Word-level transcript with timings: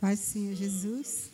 Paz, 0.00 0.18
Senhor 0.18 0.54
Jesus. 0.54 1.30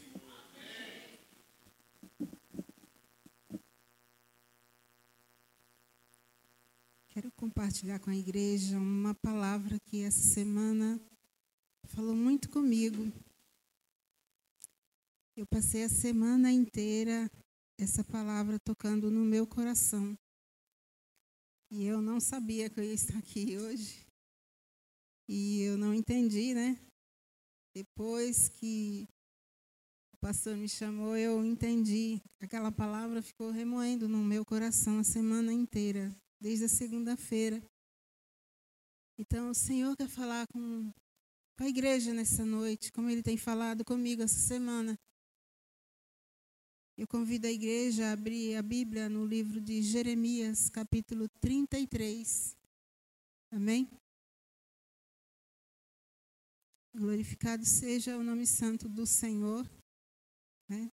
Quero 7.11 7.31
compartilhar 7.37 8.01
com 8.01 8.11
a 8.11 8.17
igreja 8.17 8.77
uma 8.77 9.15
palavra 9.15 9.79
que 9.79 10.03
essa 10.03 10.21
semana 10.21 11.01
falou 11.85 12.17
muito 12.17 12.51
comigo. 12.51 13.13
Eu 15.37 15.47
passei 15.47 15.85
a 15.85 15.89
semana 15.89 16.51
inteira 16.51 17.31
essa 17.79 18.03
palavra 18.03 18.59
tocando 18.59 19.13
no 19.13 19.25
meu 19.25 19.47
coração. 19.47 20.19
E 21.71 21.85
eu 21.85 22.03
não 22.03 22.19
sabia 22.19 22.69
que 22.69 22.81
eu 22.81 22.85
ia 22.85 22.95
estar 22.95 23.17
aqui 23.17 23.57
hoje. 23.57 24.05
E 25.29 25.61
eu 25.61 25.79
não 25.79 25.95
entendi, 25.95 26.53
né? 26.53 26.77
Depois 27.77 28.49
que 28.49 29.07
o 30.11 30.17
pastor 30.17 30.57
me 30.57 30.67
chamou, 30.67 31.15
eu 31.15 31.45
entendi. 31.45 32.23
Aquela 32.41 32.73
palavra 32.73 33.21
ficou 33.21 33.51
remoendo 33.51 34.09
no 34.09 34.25
meu 34.25 34.47
coração 34.47 34.99
a 34.99 35.05
semana 35.05 35.53
inteira, 35.53 36.11
desde 36.41 36.65
a 36.65 36.69
segunda-feira. 36.71 37.63
Então, 39.19 39.51
o 39.51 39.55
Senhor 39.55 39.95
quer 39.95 40.09
falar 40.09 40.47
com, 40.47 40.91
com 41.59 41.65
a 41.65 41.69
igreja 41.69 42.15
nessa 42.15 42.47
noite, 42.47 42.91
como 42.91 43.11
Ele 43.11 43.23
tem 43.23 43.37
falado 43.37 43.85
comigo 43.85 44.23
essa 44.23 44.41
semana. 44.41 44.99
Eu 46.97 47.07
convido 47.07 47.47
a 47.47 47.53
igreja 47.53 48.07
a 48.07 48.13
abrir 48.13 48.57
a 48.57 48.63
Bíblia 48.63 49.07
no 49.11 49.27
livro 49.27 49.61
de 49.61 49.83
Jeremias, 49.83 50.71
capítulo 50.71 51.29
33. 51.43 52.57
Amém? 53.53 53.87
Glorificado 56.97 57.63
seja 57.67 58.17
o 58.17 58.25
nome 58.25 58.47
santo 58.47 58.89
do 58.89 59.07
Senhor. 59.07 59.69
Né? 60.67 60.91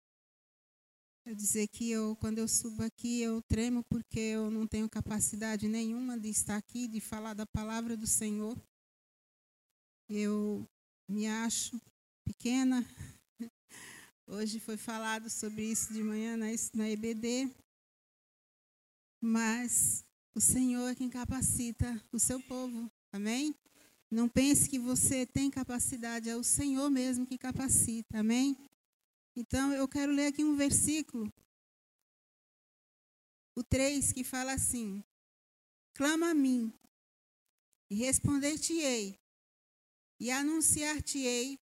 Dizer 1.36 1.68
que 1.68 1.90
eu, 1.90 2.16
quando 2.18 2.38
eu 2.38 2.48
subo 2.48 2.84
aqui, 2.84 3.20
eu 3.20 3.42
tremo 3.42 3.84
porque 3.84 4.20
eu 4.20 4.52
não 4.52 4.68
tenho 4.68 4.88
capacidade 4.88 5.68
nenhuma 5.68 6.16
de 6.16 6.30
estar 6.30 6.56
aqui, 6.56 6.88
de 6.88 7.00
falar 7.00 7.34
da 7.34 7.48
palavra 7.48 7.98
do 7.98 8.06
Senhor. 8.06 8.56
Eu 10.08 10.70
me 11.10 11.26
acho 11.26 11.82
pequena. 12.24 12.86
Hoje 14.28 14.60
foi 14.60 14.78
falado 14.78 15.32
sobre 15.32 15.64
isso 15.64 15.92
de 15.92 16.04
manhã 16.04 16.38
na, 16.38 16.46
na 16.76 16.88
EBD. 16.88 17.52
Mas 19.20 20.06
o 20.36 20.40
Senhor 20.40 20.90
é 20.90 20.96
quem 20.96 21.10
capacita 21.10 22.00
o 22.12 22.20
seu 22.20 22.40
povo. 22.44 22.88
Amém? 23.12 23.56
Não 24.10 24.30
pense 24.30 24.70
que 24.70 24.80
você 24.80 25.26
tem 25.26 25.52
capacidade, 25.52 26.30
é 26.30 26.36
o 26.36 26.44
Senhor 26.44 26.90
mesmo 26.90 27.26
que 27.26 27.38
capacita, 27.38 28.20
amém? 28.20 28.58
Então, 29.36 29.74
eu 29.74 29.88
quero 29.88 30.12
ler 30.12 30.28
aqui 30.28 30.44
um 30.44 30.56
versículo, 30.56 31.32
o 33.56 33.64
3, 33.64 34.14
que 34.14 34.24
fala 34.24 34.54
assim: 34.54 35.04
Clama 35.94 36.30
a 36.30 36.34
mim, 36.34 36.74
e 37.90 37.96
responder-te-ei, 37.96 39.20
e 40.20 40.32
anunciar-te-ei 40.32 41.60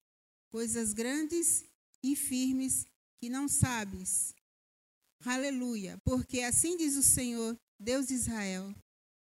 coisas 0.50 0.94
grandes 0.94 1.66
e 2.04 2.16
firmes 2.16 2.86
que 3.20 3.28
não 3.28 3.48
sabes. 3.48 4.36
Aleluia, 5.26 6.00
porque 6.04 6.42
assim 6.42 6.78
diz 6.78 6.96
o 6.96 7.04
Senhor, 7.04 7.58
Deus 7.80 8.08
de 8.08 8.14
Israel: 8.14 8.74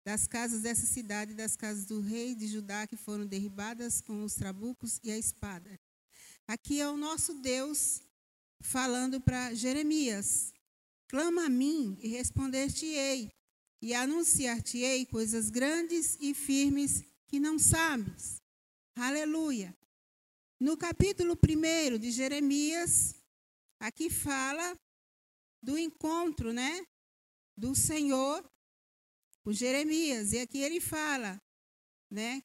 das 0.03 0.27
casas 0.27 0.61
dessa 0.61 0.85
cidade, 0.85 1.33
das 1.33 1.55
casas 1.55 1.85
do 1.85 2.01
rei 2.01 2.33
de 2.33 2.47
Judá, 2.47 2.87
que 2.87 2.95
foram 2.95 3.25
derribadas 3.25 4.01
com 4.01 4.23
os 4.23 4.33
trabucos 4.33 4.99
e 5.03 5.11
a 5.11 5.17
espada. 5.17 5.79
Aqui 6.47 6.81
é 6.81 6.89
o 6.89 6.97
nosso 6.97 7.35
Deus 7.35 8.01
falando 8.61 9.21
para 9.21 9.53
Jeremias: 9.53 10.53
Clama 11.07 11.45
a 11.45 11.49
mim 11.49 11.97
e 12.01 12.07
responder-te-ei, 12.07 13.31
e 13.81 13.93
anunciar-te-ei 13.93 15.05
coisas 15.05 15.49
grandes 15.49 16.17
e 16.19 16.33
firmes 16.33 17.03
que 17.27 17.39
não 17.39 17.57
sabes. 17.59 18.41
Aleluia. 18.95 19.75
No 20.59 20.77
capítulo 20.77 21.35
1 21.35 21.97
de 21.97 22.11
Jeremias, 22.11 23.15
aqui 23.79 24.09
fala 24.09 24.77
do 25.61 25.77
encontro, 25.77 26.53
né? 26.53 26.85
Do 27.57 27.75
Senhor 27.75 28.50
com 29.43 29.51
Jeremias. 29.51 30.33
E 30.33 30.39
aqui 30.39 30.59
ele 30.59 30.79
fala, 30.79 31.41
né? 32.09 32.43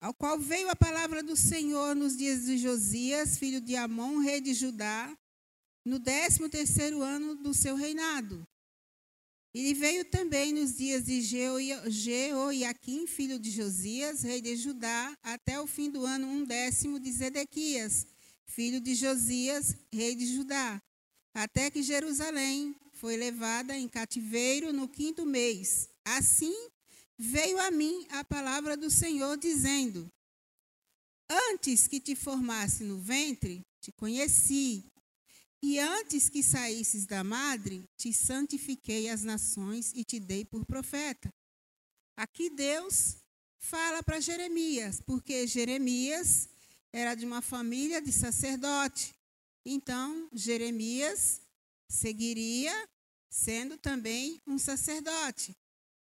Ao 0.00 0.14
qual 0.14 0.38
veio 0.38 0.70
a 0.70 0.76
palavra 0.76 1.22
do 1.22 1.36
Senhor 1.36 1.96
nos 1.96 2.16
dias 2.16 2.44
de 2.44 2.56
Josias, 2.56 3.36
filho 3.36 3.60
de 3.60 3.74
Amon, 3.74 4.18
rei 4.18 4.40
de 4.40 4.54
Judá, 4.54 5.16
no 5.84 5.98
décimo 5.98 6.48
terceiro 6.48 7.02
ano 7.02 7.34
do 7.34 7.52
seu 7.52 7.74
reinado. 7.74 8.46
Ele 9.52 9.74
veio 9.74 10.04
também 10.04 10.52
nos 10.52 10.76
dias 10.76 11.04
de 11.04 11.20
Jeoiaquim, 11.22 13.06
filho 13.06 13.38
de 13.40 13.50
Josias, 13.50 14.22
rei 14.22 14.40
de 14.40 14.54
Judá, 14.54 15.16
até 15.22 15.58
o 15.60 15.66
fim 15.66 15.90
do 15.90 16.04
ano 16.04 16.28
um 16.28 16.44
décimo 16.44 17.00
de 17.00 17.10
Zedequias, 17.10 18.06
filho 18.44 18.80
de 18.80 18.94
Josias, 18.94 19.74
rei 19.92 20.14
de 20.14 20.26
Judá, 20.26 20.80
até 21.34 21.70
que 21.70 21.82
Jerusalém 21.82 22.76
foi 22.98 23.16
levada 23.16 23.76
em 23.76 23.88
cativeiro 23.88 24.72
no 24.72 24.88
quinto 24.88 25.24
mês. 25.24 25.88
Assim 26.04 26.68
veio 27.16 27.58
a 27.60 27.70
mim 27.70 28.06
a 28.10 28.24
palavra 28.24 28.76
do 28.76 28.90
Senhor, 28.90 29.36
dizendo: 29.36 30.10
Antes 31.30 31.86
que 31.86 32.00
te 32.00 32.16
formasse 32.16 32.82
no 32.82 32.98
ventre, 32.98 33.64
te 33.80 33.92
conheci, 33.92 34.84
e 35.62 35.78
antes 35.78 36.28
que 36.28 36.42
saísses 36.42 37.06
da 37.06 37.22
madre, 37.22 37.84
te 37.96 38.12
santifiquei 38.12 39.08
as 39.08 39.22
nações 39.22 39.92
e 39.94 40.02
te 40.04 40.18
dei 40.18 40.44
por 40.44 40.64
profeta. 40.64 41.32
Aqui 42.16 42.50
Deus 42.50 43.16
fala 43.58 44.02
para 44.02 44.20
Jeremias, 44.20 45.00
porque 45.00 45.46
Jeremias 45.46 46.48
era 46.92 47.14
de 47.14 47.24
uma 47.24 47.42
família 47.42 48.02
de 48.02 48.10
sacerdote. 48.12 49.14
Então, 49.64 50.28
Jeremias 50.32 51.42
seguiria 51.88 52.88
sendo 53.30 53.76
também 53.78 54.40
um 54.46 54.58
sacerdote. 54.58 55.56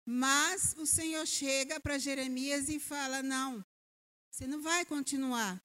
Mas 0.05 0.75
o 0.77 0.85
Senhor 0.85 1.25
chega 1.25 1.79
para 1.79 1.97
Jeremias 1.97 2.69
e 2.69 2.79
fala: 2.79 3.21
Não, 3.21 3.63
você 4.31 4.47
não 4.47 4.61
vai 4.61 4.85
continuar 4.85 5.61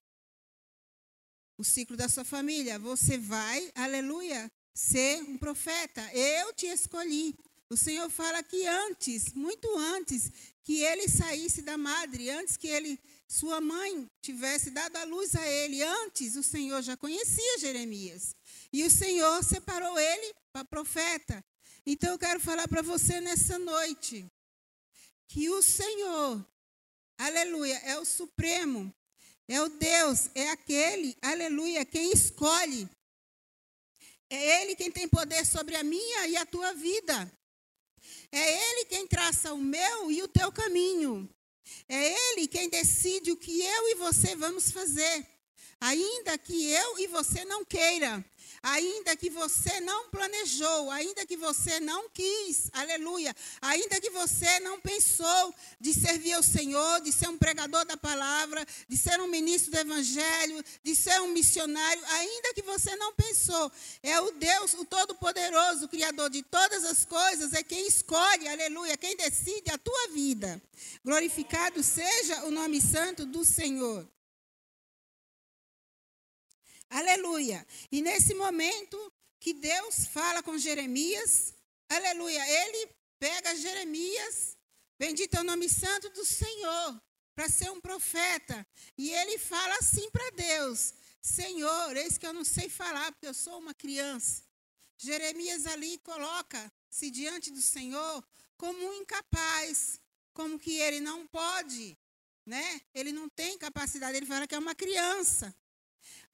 o 1.56 1.64
ciclo 1.64 1.96
da 1.96 2.08
sua 2.08 2.24
família. 2.24 2.78
Você 2.78 3.16
vai, 3.16 3.70
aleluia, 3.74 4.50
ser 4.74 5.22
um 5.22 5.38
profeta. 5.38 6.02
Eu 6.12 6.52
te 6.52 6.66
escolhi. 6.66 7.34
O 7.70 7.76
Senhor 7.76 8.10
fala 8.10 8.42
que 8.42 8.66
antes, 8.66 9.32
muito 9.32 9.74
antes 9.76 10.30
que 10.62 10.82
ele 10.82 11.08
saísse 11.08 11.62
da 11.62 11.78
madre, 11.78 12.30
antes 12.30 12.56
que 12.56 12.68
ele, 12.68 12.98
sua 13.26 13.60
mãe, 13.60 14.06
tivesse 14.20 14.70
dado 14.70 14.96
a 14.96 15.04
luz 15.04 15.34
a 15.34 15.46
ele, 15.46 15.82
antes 15.82 16.36
o 16.36 16.42
Senhor 16.42 16.82
já 16.82 16.96
conhecia 16.96 17.58
Jeremias. 17.58 18.36
E 18.74 18.82
o 18.82 18.90
Senhor 18.90 19.44
separou 19.44 19.96
ele 19.96 20.34
para 20.52 20.64
profeta. 20.64 21.40
Então 21.86 22.10
eu 22.10 22.18
quero 22.18 22.40
falar 22.40 22.66
para 22.66 22.82
você 22.82 23.20
nessa 23.20 23.56
noite 23.56 24.26
que 25.28 25.48
o 25.48 25.62
Senhor, 25.62 26.44
aleluia, 27.16 27.76
é 27.84 27.96
o 28.00 28.04
supremo, 28.04 28.92
é 29.46 29.62
o 29.62 29.68
Deus, 29.68 30.28
é 30.34 30.50
aquele, 30.50 31.16
aleluia, 31.22 31.84
quem 31.84 32.10
escolhe. 32.10 32.90
É 34.28 34.62
Ele 34.62 34.74
quem 34.74 34.90
tem 34.90 35.06
poder 35.06 35.46
sobre 35.46 35.76
a 35.76 35.84
minha 35.84 36.26
e 36.26 36.36
a 36.36 36.44
tua 36.44 36.74
vida. 36.74 37.32
É 38.32 38.70
Ele 38.70 38.86
quem 38.86 39.06
traça 39.06 39.54
o 39.54 39.58
meu 39.58 40.10
e 40.10 40.20
o 40.20 40.26
teu 40.26 40.50
caminho. 40.50 41.32
É 41.88 42.32
Ele 42.32 42.48
quem 42.48 42.68
decide 42.68 43.30
o 43.30 43.36
que 43.36 43.62
eu 43.62 43.90
e 43.90 43.94
você 43.94 44.34
vamos 44.34 44.72
fazer. 44.72 45.24
Ainda 45.80 46.36
que 46.38 46.72
eu 46.72 46.98
e 46.98 47.06
você 47.06 47.44
não 47.44 47.64
queira 47.64 48.24
ainda 48.64 49.14
que 49.14 49.28
você 49.28 49.78
não 49.80 50.08
planejou, 50.08 50.90
ainda 50.90 51.26
que 51.26 51.36
você 51.36 51.78
não 51.80 52.08
quis, 52.08 52.70
aleluia, 52.72 53.36
ainda 53.60 54.00
que 54.00 54.08
você 54.08 54.58
não 54.60 54.80
pensou 54.80 55.54
de 55.78 55.92
servir 55.92 56.32
ao 56.32 56.42
Senhor, 56.42 57.02
de 57.02 57.12
ser 57.12 57.28
um 57.28 57.36
pregador 57.36 57.84
da 57.84 57.96
palavra, 57.96 58.64
de 58.88 58.96
ser 58.96 59.20
um 59.20 59.28
ministro 59.28 59.70
do 59.70 59.78
evangelho, 59.78 60.64
de 60.82 60.96
ser 60.96 61.20
um 61.20 61.28
missionário, 61.28 62.02
ainda 62.06 62.54
que 62.54 62.62
você 62.62 62.96
não 62.96 63.12
pensou, 63.12 63.70
é 64.02 64.18
o 64.18 64.30
Deus, 64.30 64.72
o 64.72 64.84
Todo-Poderoso, 64.86 65.84
o 65.84 65.88
Criador 65.88 66.30
de 66.30 66.42
todas 66.42 66.84
as 66.84 67.04
coisas, 67.04 67.52
é 67.52 67.62
quem 67.62 67.86
escolhe, 67.86 68.48
aleluia, 68.48 68.96
quem 68.96 69.14
decide 69.14 69.70
a 69.70 69.76
tua 69.76 70.08
vida. 70.08 70.60
Glorificado 71.04 71.82
seja 71.82 72.46
o 72.46 72.50
nome 72.50 72.80
santo 72.80 73.26
do 73.26 73.44
Senhor. 73.44 74.08
Aleluia. 76.94 77.66
E 77.90 78.00
nesse 78.00 78.34
momento 78.34 79.12
que 79.40 79.52
Deus 79.52 80.06
fala 80.06 80.44
com 80.44 80.56
Jeremias, 80.56 81.52
aleluia, 81.88 82.40
ele 82.48 82.88
pega 83.18 83.56
Jeremias, 83.56 84.56
bendito 84.96 85.34
é 85.34 85.40
o 85.40 85.44
nome 85.44 85.68
santo 85.68 86.08
do 86.10 86.24
Senhor. 86.24 87.02
para 87.34 87.48
ser 87.48 87.68
um 87.68 87.80
profeta. 87.80 88.64
E 88.96 89.10
ele 89.10 89.38
fala 89.38 89.74
assim 89.78 90.08
para 90.12 90.30
Deus: 90.30 90.94
Senhor, 91.20 91.96
eis 91.96 92.16
que 92.16 92.28
eu 92.28 92.32
não 92.32 92.44
sei 92.44 92.68
falar, 92.68 93.10
porque 93.10 93.26
eu 93.26 93.34
sou 93.34 93.58
uma 93.58 93.74
criança. 93.74 94.44
Jeremias 94.96 95.66
ali 95.66 95.98
coloca-se 95.98 97.10
diante 97.10 97.50
do 97.50 97.60
Senhor 97.60 98.24
como 98.56 98.78
um 98.78 98.94
incapaz, 98.94 100.00
como 100.32 100.60
que 100.60 100.76
ele 100.78 101.00
não 101.00 101.26
pode, 101.26 101.98
né? 102.46 102.80
Ele 102.94 103.10
não 103.10 103.28
tem 103.28 103.58
capacidade, 103.58 104.16
ele 104.16 104.26
fala 104.26 104.46
que 104.46 104.54
é 104.54 104.58
uma 104.60 104.76
criança. 104.76 105.52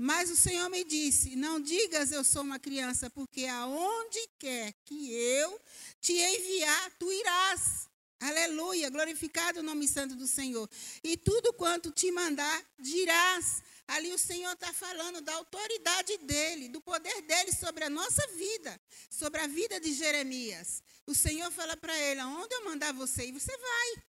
Mas 0.02 0.30
o 0.30 0.36
Senhor 0.36 0.70
me 0.70 0.82
disse: 0.82 1.36
Não 1.36 1.60
digas 1.60 2.10
eu 2.10 2.24
sou 2.24 2.40
uma 2.40 2.58
criança, 2.58 3.10
porque 3.10 3.44
aonde 3.44 4.18
quer 4.38 4.72
que 4.86 5.12
eu 5.12 5.60
te 6.00 6.14
enviar, 6.14 6.90
tu 6.98 7.12
irás. 7.12 7.86
Aleluia, 8.18 8.88
glorificado 8.88 9.60
o 9.60 9.62
nome 9.62 9.86
santo 9.86 10.14
do 10.14 10.26
Senhor. 10.26 10.66
E 11.04 11.18
tudo 11.18 11.52
quanto 11.52 11.90
te 11.90 12.10
mandar, 12.10 12.64
dirás. 12.78 13.62
Ali 13.88 14.10
o 14.14 14.18
Senhor 14.18 14.54
está 14.54 14.72
falando 14.72 15.20
da 15.20 15.34
autoridade 15.34 16.16
dele, 16.18 16.70
do 16.70 16.80
poder 16.80 17.20
dele 17.20 17.52
sobre 17.52 17.84
a 17.84 17.90
nossa 17.90 18.26
vida, 18.28 18.80
sobre 19.10 19.38
a 19.42 19.46
vida 19.46 19.78
de 19.78 19.92
Jeremias. 19.92 20.82
O 21.06 21.14
Senhor 21.14 21.50
fala 21.50 21.76
para 21.76 21.94
ele: 21.98 22.20
Aonde 22.20 22.54
eu 22.54 22.64
mandar 22.64 22.94
você 22.94 23.26
ir, 23.26 23.32
você 23.32 23.54
vai. 23.54 24.02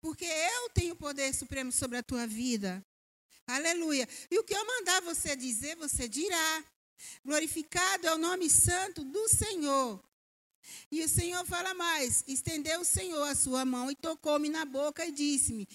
Porque 0.00 0.24
eu 0.24 0.70
tenho 0.70 0.94
poder 0.94 1.34
supremo 1.34 1.72
sobre 1.72 1.98
a 1.98 2.02
tua 2.02 2.28
vida. 2.28 2.80
Aleluia. 3.46 4.08
E 4.30 4.38
o 4.38 4.44
que 4.44 4.54
eu 4.54 4.66
mandar 4.66 5.02
você 5.02 5.34
dizer, 5.36 5.76
você 5.76 6.08
dirá. 6.08 6.64
Glorificado 7.24 8.06
é 8.06 8.14
o 8.14 8.18
nome 8.18 8.48
santo 8.48 9.04
do 9.04 9.28
Senhor. 9.28 10.02
E 10.90 11.02
o 11.04 11.08
Senhor 11.08 11.44
fala 11.46 11.74
mais: 11.74 12.22
estendeu 12.26 12.80
o 12.80 12.84
Senhor 12.84 13.24
a 13.24 13.34
sua 13.34 13.64
mão 13.64 13.90
e 13.90 13.96
tocou-me 13.96 14.48
na 14.48 14.64
boca 14.64 15.04
e 15.04 15.12
disse-me: 15.12 15.66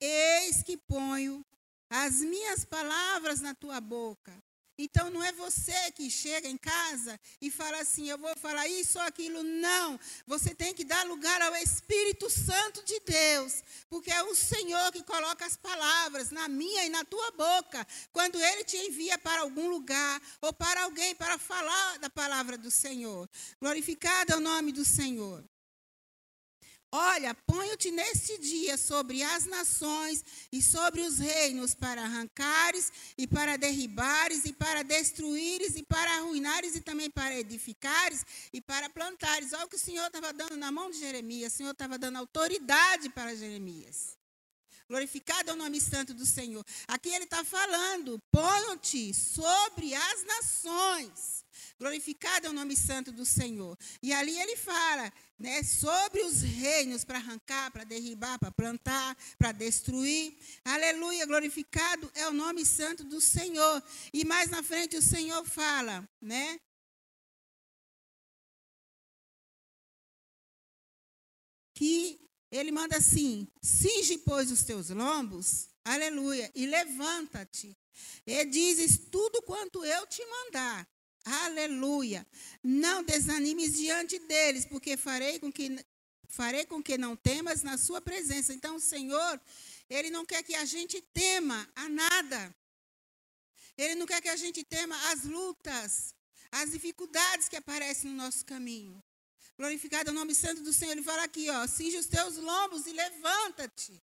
Eis 0.00 0.62
que 0.62 0.76
ponho 0.76 1.44
as 1.90 2.20
minhas 2.20 2.64
palavras 2.64 3.40
na 3.40 3.54
tua 3.54 3.80
boca. 3.80 4.32
Então 4.78 5.08
não 5.10 5.24
é 5.24 5.32
você 5.32 5.90
que 5.92 6.10
chega 6.10 6.46
em 6.48 6.56
casa 6.58 7.18
e 7.40 7.50
fala 7.50 7.80
assim, 7.80 8.10
eu 8.10 8.18
vou 8.18 8.36
falar 8.36 8.68
isso 8.68 8.98
ou 8.98 9.04
aquilo. 9.04 9.42
Não. 9.42 9.98
Você 10.26 10.54
tem 10.54 10.74
que 10.74 10.84
dar 10.84 11.06
lugar 11.06 11.40
ao 11.40 11.56
Espírito 11.56 12.28
Santo 12.28 12.84
de 12.84 13.00
Deus. 13.00 13.62
Porque 13.88 14.10
é 14.10 14.22
o 14.22 14.34
Senhor 14.34 14.92
que 14.92 15.02
coloca 15.02 15.46
as 15.46 15.56
palavras 15.56 16.30
na 16.30 16.46
minha 16.46 16.84
e 16.84 16.90
na 16.90 17.04
tua 17.04 17.30
boca. 17.30 17.86
Quando 18.12 18.38
Ele 18.38 18.64
te 18.64 18.76
envia 18.76 19.18
para 19.18 19.40
algum 19.40 19.68
lugar 19.68 20.20
ou 20.42 20.52
para 20.52 20.84
alguém 20.84 21.14
para 21.14 21.38
falar 21.38 21.98
da 21.98 22.10
palavra 22.10 22.58
do 22.58 22.70
Senhor. 22.70 23.28
Glorificado 23.60 24.32
é 24.32 24.36
o 24.36 24.40
nome 24.40 24.72
do 24.72 24.84
Senhor. 24.84 25.42
Olha, 26.92 27.34
ponho-te 27.34 27.90
neste 27.90 28.38
dia 28.38 28.76
sobre 28.76 29.22
as 29.22 29.44
nações 29.44 30.24
e 30.52 30.62
sobre 30.62 31.02
os 31.02 31.18
reinos 31.18 31.74
para 31.74 32.02
arrancares 32.02 32.92
e 33.18 33.26
para 33.26 33.56
derribares 33.56 34.44
e 34.44 34.52
para 34.52 34.82
destruíres 34.82 35.76
e 35.76 35.82
para 35.82 36.16
arruinares 36.16 36.76
e 36.76 36.80
também 36.80 37.10
para 37.10 37.38
edificares 37.38 38.24
e 38.52 38.60
para 38.60 38.88
plantares. 38.88 39.52
Olha 39.52 39.66
o 39.66 39.68
que 39.68 39.76
o 39.76 39.78
Senhor 39.78 40.06
estava 40.06 40.32
dando 40.32 40.56
na 40.56 40.70
mão 40.70 40.90
de 40.90 40.98
Jeremias. 40.98 41.54
O 41.54 41.56
Senhor 41.56 41.72
estava 41.72 41.98
dando 41.98 42.18
autoridade 42.18 43.10
para 43.10 43.34
Jeremias. 43.34 44.16
Glorificado 44.88 45.50
é 45.50 45.52
o 45.52 45.56
nome 45.56 45.80
santo 45.80 46.14
do 46.14 46.24
Senhor. 46.24 46.64
Aqui 46.86 47.08
ele 47.08 47.24
está 47.24 47.44
falando: 47.44 48.20
ponho-te 48.30 49.12
sobre 49.12 49.94
as 49.94 50.24
nações. 50.24 51.44
Glorificado 51.78 52.46
é 52.46 52.50
o 52.50 52.52
nome 52.52 52.76
santo 52.76 53.10
do 53.10 53.26
Senhor. 53.26 53.76
E 54.02 54.12
ali 54.12 54.38
ele 54.38 54.56
fala 54.56 55.12
né, 55.38 55.62
sobre 55.62 56.22
os 56.22 56.40
reinos 56.40 57.04
para 57.04 57.18
arrancar, 57.18 57.70
para 57.70 57.84
derribar, 57.84 58.38
para 58.38 58.50
plantar, 58.50 59.16
para 59.36 59.52
destruir. 59.52 60.38
Aleluia, 60.64 61.26
glorificado 61.26 62.10
é 62.14 62.28
o 62.28 62.32
nome 62.32 62.64
santo 62.64 63.04
do 63.04 63.20
Senhor. 63.20 63.82
E 64.12 64.24
mais 64.24 64.50
na 64.50 64.62
frente 64.62 64.96
o 64.96 65.02
Senhor 65.02 65.44
fala, 65.44 66.08
né? 66.20 66.60
Que 71.74 72.25
ele 72.56 72.72
manda 72.72 72.96
assim: 72.96 73.48
cinge, 73.62 74.18
pois, 74.18 74.50
os 74.50 74.62
teus 74.62 74.90
lombos, 74.90 75.68
aleluia, 75.84 76.50
e 76.54 76.66
levanta-te. 76.66 77.76
E 78.26 78.44
dizes 78.44 78.98
tudo 79.10 79.42
quanto 79.42 79.84
eu 79.84 80.06
te 80.06 80.24
mandar. 80.26 80.86
Aleluia. 81.24 82.26
Não 82.62 83.02
desanimes 83.02 83.74
diante 83.74 84.18
deles, 84.20 84.64
porque 84.64 84.96
farei 84.96 85.38
com 85.38 85.50
que 85.52 85.84
farei 86.28 86.66
com 86.66 86.82
que 86.82 86.98
não 86.98 87.16
temas 87.16 87.62
na 87.62 87.78
sua 87.78 88.00
presença. 88.00 88.52
Então, 88.52 88.76
o 88.76 88.80
Senhor, 88.80 89.40
ele 89.88 90.10
não 90.10 90.24
quer 90.24 90.42
que 90.42 90.54
a 90.54 90.64
gente 90.64 91.00
tema 91.12 91.68
a 91.74 91.88
nada. 91.88 92.54
Ele 93.76 93.94
não 93.94 94.06
quer 94.06 94.20
que 94.20 94.28
a 94.28 94.36
gente 94.36 94.64
tema 94.64 94.96
as 95.10 95.24
lutas, 95.24 96.14
as 96.50 96.70
dificuldades 96.70 97.48
que 97.48 97.56
aparecem 97.56 98.10
no 98.10 98.16
nosso 98.16 98.44
caminho. 98.44 99.02
Glorificado 99.58 100.10
é 100.10 100.12
o 100.12 100.14
nome 100.14 100.34
santo 100.34 100.62
do 100.62 100.72
Senhor. 100.72 100.92
Ele 100.92 101.02
fala 101.02 101.24
aqui, 101.24 101.48
ó, 101.50 101.66
cinge 101.66 101.96
os 101.96 102.06
teus 102.06 102.36
lombos 102.36 102.86
e 102.86 102.92
levanta-te. 102.92 104.02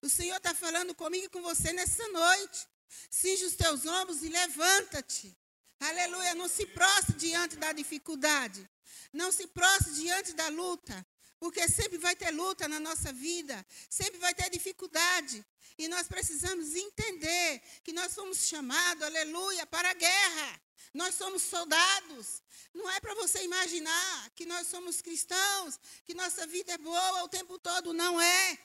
O 0.00 0.08
Senhor 0.08 0.36
está 0.36 0.54
falando 0.54 0.94
comigo 0.94 1.26
e 1.26 1.28
com 1.28 1.42
você 1.42 1.72
nessa 1.72 2.06
noite. 2.08 2.66
Cinge 3.10 3.44
os 3.44 3.54
teus 3.54 3.86
ombros 3.86 4.22
e 4.22 4.28
levanta-te. 4.28 5.36
Aleluia. 5.78 6.34
Não 6.34 6.48
se 6.48 6.66
prostre 6.66 7.14
diante 7.16 7.56
da 7.56 7.72
dificuldade. 7.72 8.68
Não 9.12 9.30
se 9.30 9.46
prostre 9.46 9.94
diante 9.94 10.32
da 10.32 10.48
luta. 10.48 11.06
Porque 11.42 11.68
sempre 11.68 11.98
vai 11.98 12.14
ter 12.14 12.30
luta 12.30 12.68
na 12.68 12.78
nossa 12.78 13.12
vida. 13.12 13.66
Sempre 13.90 14.16
vai 14.20 14.32
ter 14.32 14.48
dificuldade. 14.48 15.44
E 15.76 15.88
nós 15.88 16.06
precisamos 16.06 16.76
entender 16.76 17.60
que 17.82 17.92
nós 17.92 18.14
fomos 18.14 18.46
chamados, 18.46 19.02
aleluia, 19.02 19.66
para 19.66 19.90
a 19.90 19.92
guerra. 19.92 20.62
Nós 20.94 21.16
somos 21.16 21.42
soldados. 21.42 22.40
Não 22.72 22.88
é 22.88 23.00
para 23.00 23.16
você 23.16 23.42
imaginar 23.42 24.30
que 24.36 24.46
nós 24.46 24.68
somos 24.68 25.02
cristãos, 25.02 25.80
que 26.04 26.14
nossa 26.14 26.46
vida 26.46 26.74
é 26.74 26.78
boa 26.78 27.24
o 27.24 27.28
tempo 27.28 27.58
todo. 27.58 27.92
Não 27.92 28.20
é. 28.20 28.58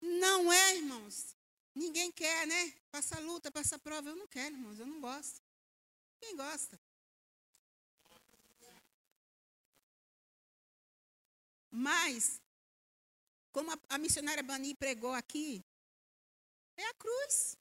Não 0.00 0.50
é, 0.50 0.76
irmãos. 0.76 1.36
Ninguém 1.74 2.10
quer, 2.10 2.46
né? 2.46 2.72
Passar 2.90 3.20
luta, 3.20 3.50
passar 3.50 3.78
prova. 3.80 4.08
Eu 4.08 4.16
não 4.16 4.26
quero, 4.26 4.54
irmãos. 4.54 4.80
Eu 4.80 4.86
não 4.86 4.98
gosto. 4.98 5.42
Quem 6.18 6.34
gosta? 6.34 6.80
Mas, 11.78 12.42
como 13.52 13.70
a, 13.70 13.78
a 13.90 13.98
missionária 13.98 14.42
Bani 14.42 14.74
pregou 14.74 15.12
aqui, 15.12 15.64
é 16.76 16.84
a 16.84 16.94
cruz. 16.94 17.56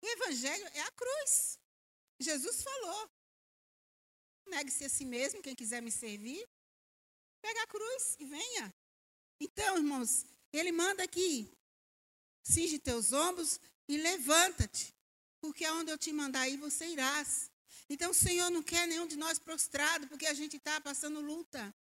O 0.00 0.06
evangelho 0.06 0.66
é 0.68 0.80
a 0.82 0.92
cruz. 0.92 1.58
Jesus 2.20 2.62
falou: 2.62 3.10
negue-se 4.46 4.84
a 4.84 4.88
si 4.88 5.04
mesmo, 5.04 5.42
quem 5.42 5.56
quiser 5.56 5.82
me 5.82 5.90
servir, 5.90 6.48
pega 7.42 7.62
a 7.64 7.66
cruz 7.66 8.16
e 8.20 8.24
venha. 8.24 8.74
Então, 9.40 9.76
irmãos, 9.76 10.24
ele 10.52 10.70
manda 10.70 11.02
aqui: 11.02 11.52
cinge 12.44 12.78
teus 12.78 13.12
ombros 13.12 13.60
e 13.88 13.96
levanta-te 13.96 14.94
porque 15.40 15.64
aonde 15.64 15.90
eu 15.90 15.98
te 15.98 16.12
mandar 16.12 16.48
ir, 16.48 16.56
você 16.56 16.86
irás. 16.86 17.50
Então 17.90 18.12
o 18.12 18.14
Senhor 18.14 18.48
não 18.50 18.62
quer 18.62 18.86
nenhum 18.86 19.08
de 19.08 19.16
nós 19.16 19.38
prostrado, 19.38 20.06
porque 20.06 20.26
a 20.26 20.34
gente 20.34 20.56
está 20.56 20.80
passando 20.80 21.20
luta. 21.20 21.74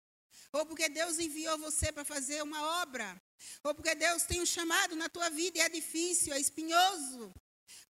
Ou 0.53 0.67
porque 0.67 0.89
Deus 0.89 1.19
enviou 1.19 1.57
você 1.59 1.93
para 1.93 2.05
fazer 2.05 2.43
uma 2.43 2.83
obra. 2.83 3.21
Ou 3.63 3.75
porque 3.75 3.95
Deus 3.95 4.25
tem 4.25 4.41
um 4.41 4.47
chamado 4.47 4.97
na 4.97 5.09
tua 5.09 5.31
vida 5.31 5.59
e 5.59 5.61
é 5.61 5.69
difícil, 5.69 6.33
é 6.33 6.41
espinhoso. 6.41 7.33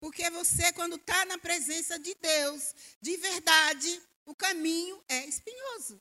Porque 0.00 0.29
você, 0.31 0.73
quando 0.73 0.97
está 0.97 1.25
na 1.25 1.38
presença 1.38 1.99
de 1.99 2.15
Deus, 2.15 2.75
de 3.00 3.17
verdade, 3.17 4.03
o 4.25 4.35
caminho 4.35 5.03
é 5.09 5.27
espinhoso. 5.27 6.00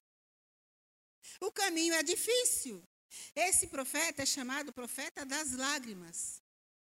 O 1.39 1.51
caminho 1.51 1.93
é 1.93 2.03
difícil. 2.03 2.83
Esse 3.35 3.67
profeta 3.67 4.23
é 4.23 4.25
chamado 4.25 4.73
profeta 4.73 5.25
das 5.25 5.51
lágrimas, 5.51 6.41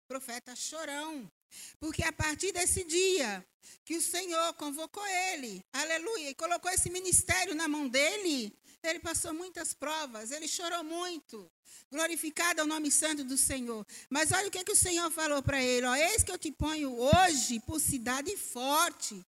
profeta 0.07 0.55
chorão. 0.55 1.31
Porque 1.79 2.03
a 2.03 2.13
partir 2.13 2.53
desse 2.53 2.85
dia 2.85 3.45
que 3.85 3.97
o 3.97 4.03
Senhor 4.03 4.55
convocou 4.55 5.07
ele, 5.07 5.65
aleluia, 5.73 6.31
e 6.31 6.35
colocou 6.35 6.71
esse 6.71 6.91
ministério 6.91 7.55
na 7.55 7.69
mão 7.69 7.89
dele, 7.89 8.57
ele 8.83 8.99
passou 8.99 9.33
muitas 9.33 9.73
provas, 9.73 10.31
ele 10.31 10.49
chorou 10.49 10.83
muito. 10.83 11.51
Glorificado 11.91 12.61
é 12.61 12.65
o 12.65 12.67
nome 12.67 12.91
santo 12.91 13.23
do 13.25 13.37
Senhor. 13.37 13.87
Mas 14.11 14.33
olha 14.33 14.49
o 14.49 14.51
que, 14.51 14.59
é 14.59 14.65
que 14.65 14.73
o 14.73 14.77
Senhor 14.77 15.11
falou 15.11 15.43
para 15.43 15.63
ele: 15.63 15.87
ó, 15.87 15.95
Eis 15.95 16.23
que 16.23 16.33
eu 16.33 16.39
te 16.39 16.51
ponho 16.51 16.99
hoje 16.99 17.61
por 17.61 17.81
cidade 17.81 18.37
forte, 18.37 19.25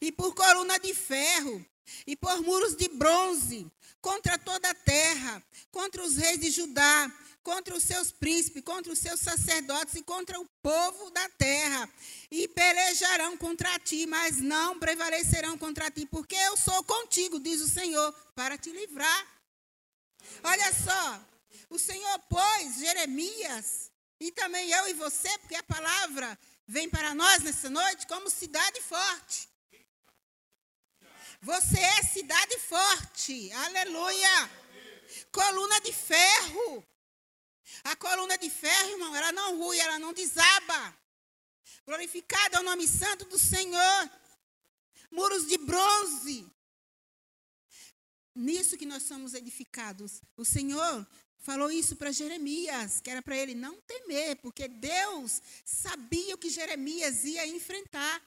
e 0.00 0.12
por 0.12 0.34
coluna 0.34 0.78
de 0.78 0.94
ferro, 0.94 1.64
e 2.06 2.16
por 2.16 2.40
muros 2.42 2.76
de 2.76 2.88
bronze, 2.88 3.66
contra 4.00 4.38
toda 4.38 4.70
a 4.70 4.74
terra, 4.74 5.42
contra 5.70 6.02
os 6.02 6.16
reis 6.16 6.40
de 6.40 6.50
Judá, 6.50 7.12
contra 7.48 7.74
os 7.74 7.82
seus 7.82 8.12
príncipes, 8.12 8.62
contra 8.62 8.92
os 8.92 8.98
seus 8.98 9.20
sacerdotes 9.20 9.94
e 9.94 10.02
contra 10.02 10.38
o 10.38 10.46
povo 10.62 11.10
da 11.12 11.26
terra. 11.30 11.88
E 12.30 12.46
pelejarão 12.48 13.38
contra 13.38 13.78
ti, 13.78 14.04
mas 14.06 14.36
não 14.36 14.78
prevalecerão 14.78 15.56
contra 15.56 15.90
ti, 15.90 16.04
porque 16.04 16.36
eu 16.36 16.58
sou 16.58 16.84
contigo, 16.84 17.40
diz 17.40 17.62
o 17.62 17.68
Senhor, 17.68 18.12
para 18.34 18.58
te 18.58 18.70
livrar. 18.70 19.26
Olha 20.44 20.70
só, 20.74 21.24
O 21.70 21.78
Senhor 21.78 22.18
pôs 22.30 22.76
Jeremias, 22.76 23.90
e 24.18 24.32
também 24.32 24.70
eu 24.70 24.88
e 24.88 24.94
você, 24.94 25.30
porque 25.38 25.54
a 25.54 25.62
palavra 25.62 26.38
vem 26.66 26.88
para 26.88 27.14
nós 27.14 27.42
nessa 27.42 27.68
noite 27.68 28.06
como 28.06 28.30
cidade 28.30 28.80
forte. 28.82 29.48
Você 31.42 31.78
é 31.78 32.02
cidade 32.02 32.58
forte, 32.60 33.52
aleluia. 33.52 34.50
Coluna 35.30 35.80
de 35.80 35.92
ferro. 35.92 36.86
A 37.84 37.96
coluna 37.96 38.36
de 38.38 38.50
ferro, 38.50 38.90
irmão, 38.90 39.14
ela 39.14 39.32
não 39.32 39.58
rui, 39.58 39.78
ela 39.78 39.98
não 39.98 40.12
desaba. 40.12 40.96
Glorificado 41.86 42.56
é 42.56 42.60
o 42.60 42.64
nome 42.64 42.86
santo 42.86 43.24
do 43.26 43.38
Senhor. 43.38 44.10
Muros 45.10 45.46
de 45.46 45.58
bronze. 45.58 46.46
Nisso 48.34 48.76
que 48.76 48.86
nós 48.86 49.02
somos 49.02 49.34
edificados. 49.34 50.20
O 50.36 50.44
Senhor 50.44 51.06
falou 51.38 51.70
isso 51.70 51.96
para 51.96 52.12
Jeremias, 52.12 53.00
que 53.00 53.10
era 53.10 53.22
para 53.22 53.36
ele 53.36 53.54
não 53.54 53.80
temer, 53.82 54.36
porque 54.36 54.68
Deus 54.68 55.40
sabia 55.64 56.34
o 56.34 56.38
que 56.38 56.50
Jeremias 56.50 57.24
ia 57.24 57.46
enfrentar. 57.46 58.22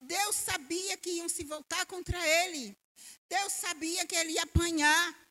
Deus 0.00 0.36
sabia 0.36 0.96
que 0.96 1.10
iam 1.10 1.28
se 1.28 1.44
voltar 1.44 1.84
contra 1.86 2.18
ele. 2.26 2.76
Deus 3.28 3.52
sabia 3.52 4.06
que 4.06 4.14
ele 4.14 4.32
ia 4.32 4.42
apanhar. 4.42 5.21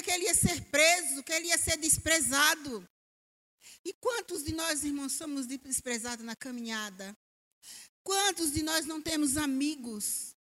Sabia 0.00 0.02
que 0.02 0.10
ele 0.10 0.24
ia 0.24 0.34
ser 0.34 0.62
preso, 0.62 1.22
que 1.22 1.32
ele 1.32 1.48
ia 1.48 1.58
ser 1.58 1.76
desprezado. 1.76 2.88
E 3.84 3.92
quantos 3.92 4.42
de 4.42 4.54
nós, 4.54 4.82
irmãos, 4.82 5.12
somos 5.12 5.46
desprezados 5.46 6.24
na 6.24 6.34
caminhada? 6.34 7.16
Quantos 8.02 8.52
de 8.52 8.62
nós 8.62 8.86
não 8.86 9.02
temos 9.02 9.36
amigos? 9.36 10.34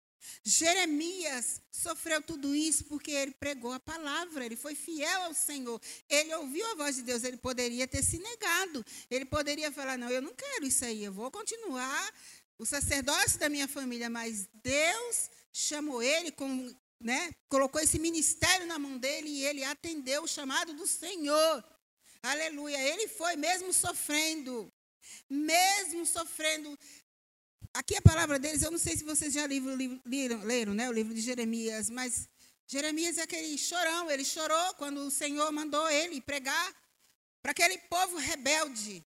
Jeremias 0.43 1.61
sofreu 1.71 2.21
tudo 2.21 2.55
isso 2.55 2.85
porque 2.85 3.11
ele 3.11 3.31
pregou 3.31 3.73
a 3.73 3.79
palavra, 3.79 4.45
ele 4.45 4.55
foi 4.55 4.75
fiel 4.75 5.23
ao 5.23 5.33
Senhor. 5.33 5.81
Ele 6.07 6.33
ouviu 6.35 6.65
a 6.71 6.75
voz 6.75 6.95
de 6.95 7.03
Deus, 7.03 7.23
ele 7.23 7.37
poderia 7.37 7.87
ter 7.87 8.03
se 8.03 8.17
negado. 8.17 8.85
Ele 9.09 9.25
poderia 9.25 9.71
falar: 9.71 9.97
Não, 9.97 10.09
eu 10.09 10.21
não 10.21 10.33
quero 10.33 10.65
isso 10.65 10.85
aí, 10.85 11.03
eu 11.03 11.11
vou 11.11 11.29
continuar 11.29 12.13
o 12.57 12.65
sacerdócio 12.65 13.39
da 13.39 13.49
minha 13.49 13.67
família, 13.67 14.09
mas 14.09 14.47
Deus 14.53 15.29
chamou 15.51 16.01
ele, 16.01 16.31
com, 16.31 16.73
né, 16.99 17.31
colocou 17.47 17.79
esse 17.81 17.97
ministério 17.97 18.67
na 18.67 18.77
mão 18.77 18.97
dele 18.97 19.29
e 19.29 19.45
ele 19.45 19.63
atendeu 19.63 20.23
o 20.23 20.27
chamado 20.27 20.73
do 20.73 20.85
Senhor. 20.85 21.63
Aleluia. 22.21 22.77
Ele 22.77 23.07
foi 23.07 23.35
mesmo 23.35 23.71
sofrendo, 23.71 24.71
mesmo 25.29 26.05
sofrendo. 26.05 26.77
Aqui 27.73 27.95
a 27.95 28.01
palavra 28.01 28.37
deles, 28.37 28.61
eu 28.61 28.71
não 28.71 28.77
sei 28.77 28.97
se 28.97 29.03
vocês 29.03 29.33
já 29.33 29.47
livro, 29.47 29.75
leram, 30.05 30.43
leram 30.43 30.73
né, 30.73 30.89
o 30.89 30.93
livro 30.93 31.13
de 31.13 31.21
Jeremias, 31.21 31.89
mas 31.89 32.27
Jeremias 32.67 33.17
é 33.17 33.23
aquele 33.23 33.57
chorão, 33.57 34.11
ele 34.11 34.25
chorou 34.25 34.73
quando 34.75 34.99
o 34.99 35.11
Senhor 35.11 35.51
mandou 35.51 35.89
ele 35.89 36.19
pregar 36.19 36.75
para 37.41 37.51
aquele 37.51 37.77
povo 37.77 38.17
rebelde. 38.17 39.05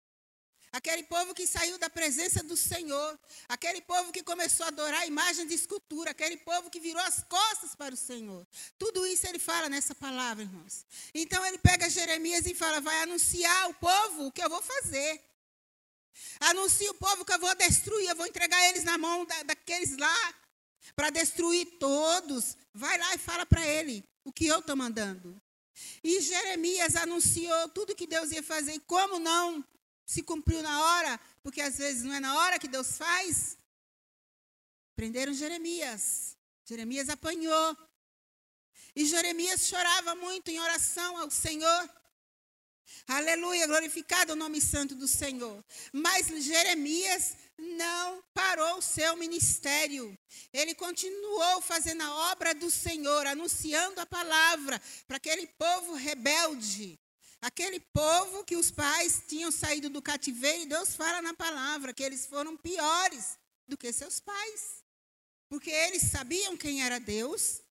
Aquele 0.74 1.04
povo 1.04 1.34
que 1.34 1.46
saiu 1.46 1.78
da 1.78 1.90
presença 1.90 2.42
do 2.42 2.56
Senhor, 2.56 3.20
aquele 3.50 3.82
povo 3.82 4.12
que 4.12 4.24
começou 4.24 4.66
a 4.66 4.70
adorar 4.70 5.06
imagens 5.06 5.50
de 5.50 5.54
escultura, 5.54 6.12
aquele 6.12 6.38
povo 6.38 6.70
que 6.70 6.80
virou 6.80 7.02
as 7.02 7.22
costas 7.24 7.76
para 7.76 7.94
o 7.94 7.98
Senhor. 7.98 8.48
Tudo 8.80 9.06
isso 9.06 9.28
ele 9.28 9.38
fala 9.38 9.68
nessa 9.68 9.94
palavra, 9.94 10.44
irmãos. 10.44 10.86
Então 11.14 11.46
ele 11.46 11.58
pega 11.58 11.90
Jeremias 11.90 12.46
e 12.46 12.56
fala: 12.56 12.80
vai 12.80 13.02
anunciar 13.02 13.64
ao 13.64 13.74
povo 13.74 14.28
o 14.28 14.32
que 14.32 14.42
eu 14.42 14.50
vou 14.50 14.62
fazer. 14.62 15.22
Anuncia 16.40 16.90
o 16.92 16.96
povo 16.96 17.26
que 17.26 17.34
eu 17.34 17.40
vou 17.40 17.54
destruir, 17.56 18.08
eu 18.08 18.16
vou 18.16 18.26
entregar 18.26 18.64
eles 18.70 18.86
na 18.86 18.98
mão 18.98 19.26
da, 19.26 19.44
daqueles 19.44 19.98
lá, 19.98 20.34
para 20.96 21.10
destruir 21.10 21.66
todos. 21.80 22.56
Vai 22.74 22.98
lá 22.98 23.14
e 23.14 23.18
fala 23.18 23.46
para 23.46 23.68
ele 23.68 24.06
o 24.24 24.32
que 24.32 24.48
eu 24.48 24.60
estou 24.60 24.78
mandando. 24.78 25.42
E 26.02 26.22
Jeremias 26.22 26.96
anunciou 26.96 27.70
tudo 27.70 27.96
que 27.96 28.08
Deus 28.08 28.32
ia 28.32 28.44
fazer. 28.44 28.74
E 28.74 28.80
como 28.80 29.20
não 29.20 29.66
se 30.12 30.22
cumpriu 30.22 30.62
na 30.62 30.76
hora, 30.84 31.18
porque 31.42 31.62
às 31.62 31.78
vezes 31.78 32.04
não 32.04 32.14
é 32.14 32.20
na 32.20 32.38
hora 32.38 32.60
que 32.60 32.68
Deus 32.68 32.98
faz. 32.98 33.58
Prenderam 34.94 35.34
Jeremias. 35.34 36.36
Jeremias 36.66 37.08
apanhou. 37.08 37.78
E 38.94 39.06
Jeremias 39.06 39.68
chorava 39.68 40.14
muito 40.16 40.52
em 40.52 40.60
oração 40.60 41.16
ao 41.18 41.32
Senhor. 41.32 41.90
Aleluia, 43.08 43.66
glorificado 43.68 44.34
o 44.34 44.36
nome 44.36 44.60
santo 44.60 44.96
do 44.96 45.08
Senhor. 45.08 45.64
Mas 45.94 46.28
Jeremias 46.28 47.38
não 47.58 48.22
parou 48.34 48.80
o 48.80 48.82
seu 48.82 49.16
ministério. 49.16 50.06
Ele 50.52 50.76
continuou 50.76 51.62
fazendo 51.62 52.02
a 52.02 52.32
obra 52.34 52.54
do 52.54 52.70
Senhor, 52.70 53.26
anunciando 53.28 54.02
a 54.02 54.06
palavra 54.06 54.82
para 55.08 55.16
aquele 55.16 55.48
povo 55.48 55.94
rebelde. 55.94 57.00
Aquele 57.42 57.80
povo 57.80 58.44
que 58.44 58.56
os 58.56 58.70
pais 58.70 59.24
tinham 59.28 59.52
saído 59.52 59.90
do 59.90 60.02
cativeiro, 60.02 60.70
Deus 60.70 60.96
fala 60.96 61.22
na 61.24 61.34
palavra 61.34 61.94
que 61.94 62.04
eles 62.04 62.28
foram 62.28 62.56
piores 62.56 63.40
do 63.68 63.76
que 63.76 63.92
seus 63.92 64.20
pais. 64.20 64.84
Porque 65.50 65.72
eles 65.72 66.04
sabiam 66.04 66.56
quem 66.56 66.84
era 66.84 67.00
Deus, 67.00 67.62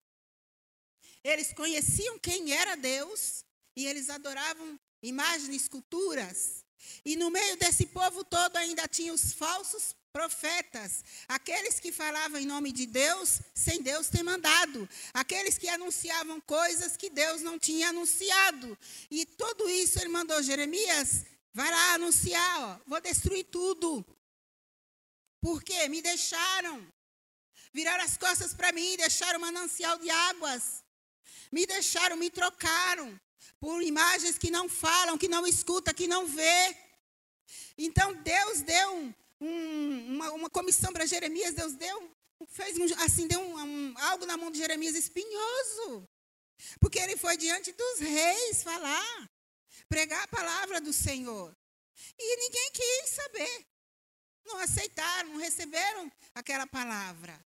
eles 1.23 1.53
conheciam 1.53 2.19
quem 2.19 2.53
era 2.53 2.77
Deus, 2.77 3.45
e 3.77 3.87
eles 3.87 4.11
adoravam 4.11 4.79
imagens, 5.03 5.63
esculturas. 5.63 6.65
E 7.05 7.15
no 7.15 7.31
meio 7.31 7.57
desse 7.57 7.87
povo 7.87 8.25
todo 8.25 8.57
ainda 8.57 8.89
tinha 8.89 9.13
os 9.13 9.33
falsos 9.33 9.95
profetas, 10.13 11.05
aqueles 11.29 11.79
que 11.79 11.93
falavam 11.93 12.41
em 12.41 12.47
nome 12.47 12.73
de 12.73 12.87
Deus 12.87 13.41
sem 13.55 13.83
Deus 13.83 14.09
ter 14.09 14.23
mandado, 14.23 14.89
aqueles 15.15 15.57
que 15.57 15.69
anunciavam 15.69 16.41
coisas 16.41 16.97
que 16.97 17.11
Deus 17.11 17.43
não 17.43 17.59
tinha 17.59 17.89
anunciado. 17.89 18.77
E 19.11 19.25
tudo 19.25 19.69
isso 19.69 19.99
ele 20.01 20.09
mandou 20.09 20.43
Jeremias, 20.43 21.25
vai 21.55 21.71
lá 21.71 21.95
anunciar, 21.95 22.61
ó, 22.61 22.79
vou 22.87 23.01
destruir 23.01 23.45
tudo. 23.45 24.05
Porque 25.41 25.89
me 25.89 26.03
deixaram, 26.03 26.87
viraram 27.73 28.05
as 28.05 28.17
costas 28.17 28.53
para 28.53 28.73
mim, 28.73 28.97
deixaram 28.97 29.41
manancial 29.41 29.99
de 29.99 30.11
águas, 30.11 30.85
me 31.51 31.67
deixaram, 31.67 32.17
me 32.17 32.31
trocaram 32.31 33.19
por 33.59 33.83
imagens 33.83 34.39
que 34.39 34.51
não 34.51 34.69
falam, 34.69 35.17
que 35.17 35.29
não 35.29 35.47
escutam, 35.47 35.95
que 35.95 36.07
não 36.07 36.27
vê. 36.27 36.77
Então 37.79 38.15
Deus 38.15 38.61
deu 38.61 38.97
um, 38.97 39.15
um, 39.41 40.15
uma, 40.15 40.33
uma, 40.33 40.51
comissão 40.51 40.93
para 40.93 41.07
Jeremias, 41.07 41.55
Deus 41.55 41.75
deu, 41.75 42.11
fez 42.49 42.77
um, 42.79 42.85
assim, 43.05 43.27
deu 43.27 43.41
um, 43.41 43.99
algo 43.99 44.27
na 44.27 44.37
mão 44.37 44.51
de 44.51 44.59
Jeremias 44.59 44.95
espinhoso. 44.95 46.09
Porque 46.79 46.99
ele 46.99 47.17
foi 47.17 47.37
diante 47.37 47.73
dos 47.73 48.01
reis 48.01 48.63
falar, 48.63 49.31
pregar 49.89 50.23
a 50.25 50.29
palavra 50.29 50.81
do 50.81 50.93
Senhor. 50.93 51.57
E 52.19 52.37
ninguém 52.37 52.71
quis 52.73 53.11
saber. 53.11 53.67
Não 54.45 54.59
aceitaram, 54.59 55.31
não 55.31 55.39
receberam 55.39 56.11
aquela 56.35 56.67
palavra. 56.67 57.39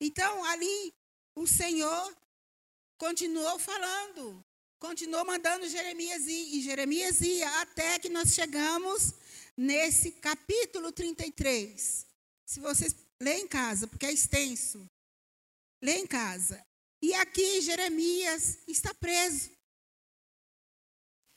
Então, 0.00 0.44
ali, 0.44 0.94
o 1.34 1.46
Senhor 1.46 2.16
continuou 2.98 3.58
falando, 3.58 4.44
continuou 4.78 5.24
mandando 5.24 5.68
Jeremias 5.68 6.26
ir, 6.26 6.56
e 6.56 6.62
Jeremias 6.62 7.20
ia, 7.20 7.60
até 7.60 7.98
que 7.98 8.08
nós 8.08 8.34
chegamos 8.34 9.14
nesse 9.60 10.12
capítulo 10.12 10.90
33. 10.90 12.06
Se 12.46 12.60
vocês 12.60 12.96
lê 13.20 13.40
em 13.40 13.46
casa, 13.46 13.86
porque 13.86 14.06
é 14.06 14.12
extenso. 14.12 14.88
Lê 15.82 15.98
em 15.98 16.06
casa. 16.06 16.66
E 17.02 17.12
aqui 17.12 17.60
Jeremias 17.60 18.58
está 18.66 18.94
preso. 18.94 19.50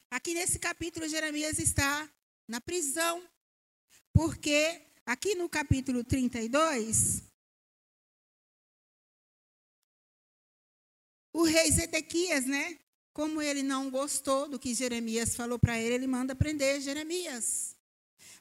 Aqui 0.10 0.34
nesse 0.34 0.58
capítulo, 0.58 1.08
Jeremias 1.10 1.60
está 1.60 2.10
na 2.48 2.62
prisão. 2.62 3.28
Porque 4.14 4.82
aqui 5.06 5.36
no 5.36 5.50
capítulo 5.50 6.02
32, 6.02 7.24
o 11.34 11.44
rei 11.44 11.70
Zedequias, 11.72 12.46
né? 12.46 12.80
Como 13.12 13.42
ele 13.42 13.64
não 13.64 13.92
gostou 13.92 14.48
do 14.48 14.58
que 14.58 14.74
Jeremias 14.74 15.36
falou 15.36 15.60
para 15.60 15.78
ele, 15.78 15.96
ele 15.96 16.08
manda 16.08 16.34
prender 16.34 16.80
Jeremias. 16.80 17.73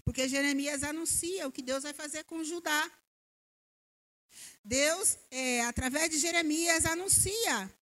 Porque 0.05 0.29
Jeremias 0.29 0.83
anuncia 0.83 1.47
o 1.47 1.53
que 1.53 1.63
Deus 1.63 1.83
vai 1.83 1.93
fazer 1.93 2.25
com 2.25 2.43
Judá. 2.43 2.91
Deus, 4.65 5.19
é, 5.31 5.63
através 5.65 6.11
de 6.11 6.19
Jeremias, 6.19 6.85
anuncia 6.85 7.73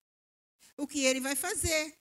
o 0.77 0.87
que 0.87 1.03
ele 1.05 1.19
vai 1.19 1.35
fazer. 1.35 1.95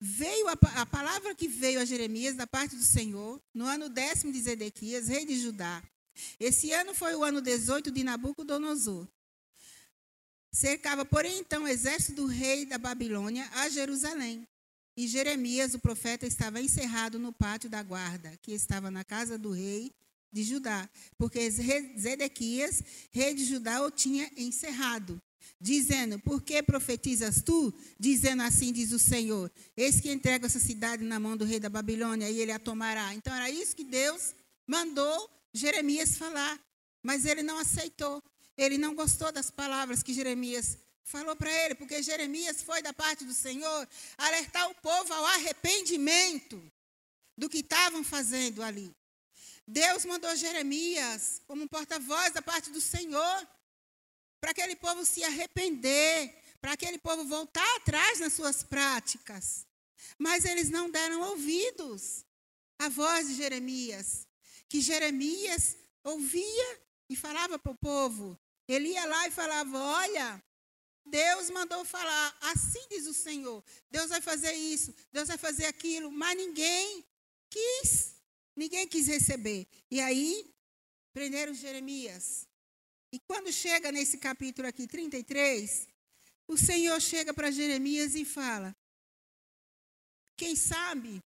Veio 0.00 0.48
a, 0.48 0.52
a, 0.82 0.86
palavra 0.86 1.34
que 1.34 1.48
veio 1.48 1.80
a 1.80 1.84
Jeremias 1.84 2.36
da 2.36 2.46
parte 2.46 2.76
do 2.76 2.82
Senhor 2.82 3.42
no 3.54 3.64
ano 3.64 3.88
décimo 3.88 4.32
de 4.32 4.40
Zedequias, 4.40 5.08
rei 5.08 5.24
de 5.24 5.38
Judá. 5.38 5.82
Esse 6.38 6.72
ano 6.72 6.94
foi 6.94 7.14
o 7.14 7.24
ano 7.24 7.40
18 7.40 7.90
de 7.90 8.04
Nabucodonosor. 8.04 9.08
Cercava, 10.52 11.04
porém, 11.04 11.38
então 11.38 11.64
o 11.64 11.68
exército 11.68 12.22
do 12.22 12.26
rei 12.26 12.64
da 12.64 12.78
Babilônia 12.78 13.48
a 13.54 13.68
Jerusalém. 13.68 14.46
E 14.96 15.08
Jeremias, 15.08 15.74
o 15.74 15.78
profeta, 15.78 16.26
estava 16.26 16.60
encerrado 16.60 17.18
no 17.18 17.32
pátio 17.32 17.68
da 17.68 17.82
guarda, 17.82 18.36
que 18.40 18.52
estava 18.52 18.90
na 18.90 19.04
casa 19.04 19.36
do 19.36 19.50
rei 19.50 19.92
de 20.32 20.42
Judá, 20.42 20.90
porque 21.16 21.48
Zedequias, 21.50 22.82
rei 23.12 23.34
de 23.34 23.44
Judá, 23.44 23.84
o 23.84 23.90
tinha 23.90 24.30
encerrado. 24.36 25.20
dizendo: 25.60 26.18
Por 26.18 26.42
que 26.42 26.62
profetizas 26.62 27.42
tu? 27.42 27.72
Dizendo 27.98 28.42
assim, 28.42 28.72
diz 28.72 28.92
o 28.92 28.98
Senhor: 28.98 29.50
Eis 29.76 30.00
que 30.00 30.10
entrego 30.10 30.46
essa 30.46 30.58
cidade 30.58 31.04
na 31.04 31.20
mão 31.20 31.36
do 31.36 31.44
rei 31.44 31.60
da 31.60 31.68
Babilônia 31.68 32.30
e 32.30 32.40
ele 32.40 32.52
a 32.52 32.58
tomará. 32.58 33.14
Então 33.14 33.34
era 33.34 33.50
isso 33.50 33.76
que 33.76 33.84
Deus 33.84 34.34
mandou 34.66 35.30
Jeremias 35.52 36.16
falar, 36.16 36.58
mas 37.02 37.24
ele 37.24 37.42
não 37.42 37.58
aceitou. 37.58 38.22
Ele 38.56 38.78
não 38.78 38.94
gostou 38.94 39.32
das 39.32 39.50
palavras 39.50 40.02
que 40.02 40.14
Jeremias 40.14 40.78
falou 41.04 41.36
para 41.36 41.52
ele, 41.64 41.74
porque 41.74 42.02
Jeremias 42.02 42.62
foi 42.62 42.82
da 42.82 42.92
parte 42.92 43.24
do 43.24 43.34
Senhor 43.34 43.88
alertar 44.16 44.70
o 44.70 44.74
povo 44.76 45.12
ao 45.12 45.26
arrependimento 45.26 46.60
do 47.36 47.48
que 47.48 47.58
estavam 47.58 48.02
fazendo 48.02 48.62
ali. 48.62 48.94
Deus 49.66 50.04
mandou 50.04 50.34
Jeremias 50.36 51.40
como 51.46 51.68
porta-voz 51.68 52.32
da 52.32 52.42
parte 52.42 52.70
do 52.70 52.80
Senhor 52.80 53.48
para 54.40 54.50
aquele 54.50 54.76
povo 54.76 55.06
se 55.06 55.24
arrepender, 55.24 56.34
para 56.60 56.72
aquele 56.72 56.98
povo 56.98 57.24
voltar 57.24 57.76
atrás 57.76 58.20
nas 58.20 58.32
suas 58.32 58.62
práticas. 58.62 59.66
Mas 60.18 60.44
eles 60.44 60.68
não 60.68 60.90
deram 60.90 61.22
ouvidos 61.22 62.24
à 62.78 62.88
voz 62.88 63.28
de 63.28 63.34
Jeremias, 63.34 64.26
que 64.68 64.80
Jeremias 64.80 65.76
ouvia 66.02 66.80
e 67.08 67.16
falava 67.16 67.58
para 67.58 67.72
o 67.72 67.76
povo. 67.76 68.38
Ele 68.68 68.88
ia 68.90 69.06
lá 69.06 69.26
e 69.28 69.30
falava: 69.30 69.78
Olha, 69.78 70.42
Deus 71.04 71.50
mandou 71.50 71.84
falar, 71.84 72.36
assim 72.40 72.80
diz 72.88 73.06
o 73.06 73.14
Senhor. 73.14 73.62
Deus 73.90 74.08
vai 74.08 74.20
fazer 74.20 74.52
isso, 74.52 74.94
Deus 75.12 75.28
vai 75.28 75.38
fazer 75.38 75.66
aquilo, 75.66 76.10
mas 76.10 76.36
ninguém 76.36 77.04
quis, 77.50 78.14
ninguém 78.56 78.88
quis 78.88 79.06
receber. 79.06 79.66
E 79.90 80.00
aí, 80.00 80.52
prenderam 81.12 81.54
Jeremias. 81.54 82.48
E 83.12 83.20
quando 83.20 83.52
chega 83.52 83.92
nesse 83.92 84.18
capítulo 84.18 84.66
aqui, 84.66 84.86
33, 84.86 85.86
o 86.48 86.56
Senhor 86.56 87.00
chega 87.00 87.32
para 87.32 87.50
Jeremias 87.50 88.14
e 88.14 88.24
fala: 88.24 88.74
Quem 90.36 90.56
sabe? 90.56 91.22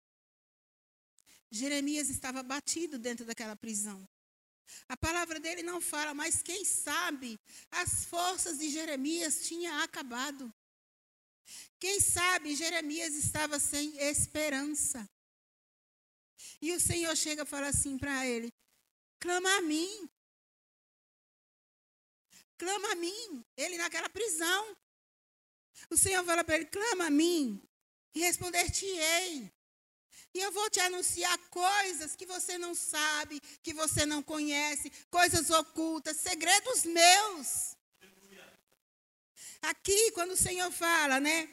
Jeremias 1.51 2.11
estava 2.11 2.43
batido 2.43 2.99
dentro 2.99 3.25
daquela 3.25 3.57
prisão. 3.57 4.07
A 4.89 4.97
palavra 4.97 5.41
dele 5.41 5.63
não 5.63 5.81
fala, 5.81 6.15
mas 6.15 6.43
quem 6.43 6.65
sabe 6.65 7.39
as 7.71 8.05
forças 8.05 8.59
de 8.59 8.71
Jeremias 8.71 9.47
tinham 9.47 9.83
acabado. 9.83 10.53
Quem 11.79 12.01
sabe 12.01 12.57
Jeremias 12.57 13.15
estava 13.15 13.59
sem 13.59 13.97
esperança. 13.99 15.09
E 16.61 16.73
o 16.73 16.81
Senhor 16.81 17.17
chega 17.17 17.43
e 17.43 17.47
fala 17.47 17.69
assim 17.69 17.97
para 17.97 18.27
ele: 18.27 18.53
clama 19.19 19.57
a 19.57 19.61
mim. 19.63 20.11
Clama 22.57 22.93
a 22.93 22.95
mim. 22.97 23.45
Ele 23.57 23.79
naquela 23.79 24.09
prisão. 24.09 24.77
O 25.91 25.97
Senhor 25.97 26.25
fala 26.25 26.45
para 26.45 26.57
ele: 26.57 26.67
clama 26.67 27.07
a 27.07 27.11
mim 27.11 27.63
e 28.15 28.21
responder-te-ei. 28.21 29.53
E 30.39 30.41
eu 30.41 30.53
vou 30.53 30.71
te 30.71 30.79
anunciar 30.79 31.37
coisas 31.51 32.15
que 32.15 32.25
você 32.25 32.57
não 32.57 32.73
sabe, 32.73 33.41
que 33.61 33.75
você 33.75 34.07
não 34.07 34.23
conhece, 34.23 34.89
coisas 35.11 35.51
ocultas, 35.51 36.17
segredos 36.19 36.85
meus. 36.85 37.77
Aqui, 39.61 40.13
quando 40.13 40.31
o 40.35 40.37
Senhor 40.37 40.71
fala, 40.71 41.19
né? 41.19 41.49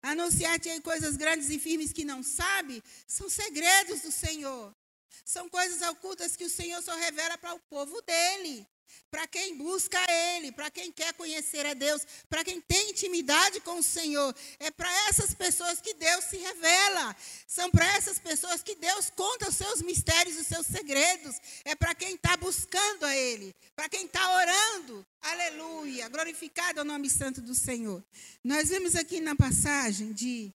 Anunciar-te 0.00 0.80
coisas 0.80 1.14
grandes 1.14 1.50
e 1.50 1.58
firmes 1.58 1.92
que 1.92 2.06
não 2.06 2.22
sabe, 2.22 2.82
são 3.06 3.28
segredos 3.28 4.00
do 4.00 4.10
Senhor. 4.10 4.74
São 5.22 5.46
coisas 5.50 5.86
ocultas 5.86 6.36
que 6.36 6.44
o 6.44 6.50
Senhor 6.58 6.82
só 6.82 6.94
revela 6.96 7.36
para 7.36 7.52
o 7.52 7.60
povo 7.68 8.00
dele 8.00 8.66
para 9.10 9.26
quem 9.26 9.56
busca 9.56 9.98
Ele, 10.10 10.52
para 10.52 10.70
quem 10.70 10.92
quer 10.92 11.12
conhecer 11.14 11.64
a 11.66 11.74
Deus, 11.74 12.06
para 12.28 12.44
quem 12.44 12.60
tem 12.60 12.90
intimidade 12.90 13.60
com 13.60 13.78
o 13.78 13.82
Senhor. 13.82 14.34
É 14.58 14.70
para 14.70 14.90
essas 15.08 15.34
pessoas 15.34 15.80
que 15.80 15.94
Deus 15.94 16.24
se 16.24 16.36
revela. 16.36 17.16
São 17.46 17.70
para 17.70 17.86
essas 17.96 18.18
pessoas 18.18 18.62
que 18.62 18.74
Deus 18.74 19.10
conta 19.10 19.48
os 19.48 19.56
seus 19.56 19.82
mistérios, 19.82 20.38
os 20.38 20.46
seus 20.46 20.66
segredos. 20.66 21.36
É 21.64 21.74
para 21.74 21.94
quem 21.94 22.14
está 22.14 22.36
buscando 22.36 23.04
a 23.04 23.16
Ele, 23.16 23.54
para 23.74 23.88
quem 23.88 24.06
está 24.06 24.36
orando. 24.36 25.06
Aleluia. 25.20 26.08
Glorificado 26.08 26.80
é 26.80 26.82
o 26.82 26.86
nome 26.86 27.08
santo 27.10 27.40
do 27.40 27.54
Senhor. 27.54 28.04
Nós 28.44 28.68
vimos 28.68 28.94
aqui 28.94 29.20
na 29.20 29.34
passagem 29.34 30.12
de 30.12 30.52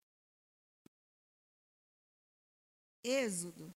Êxodo, 3.03 3.73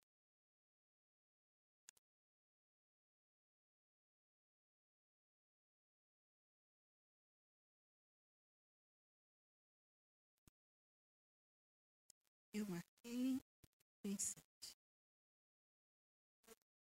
Eu 12.55 12.65
marquei. 12.69 13.41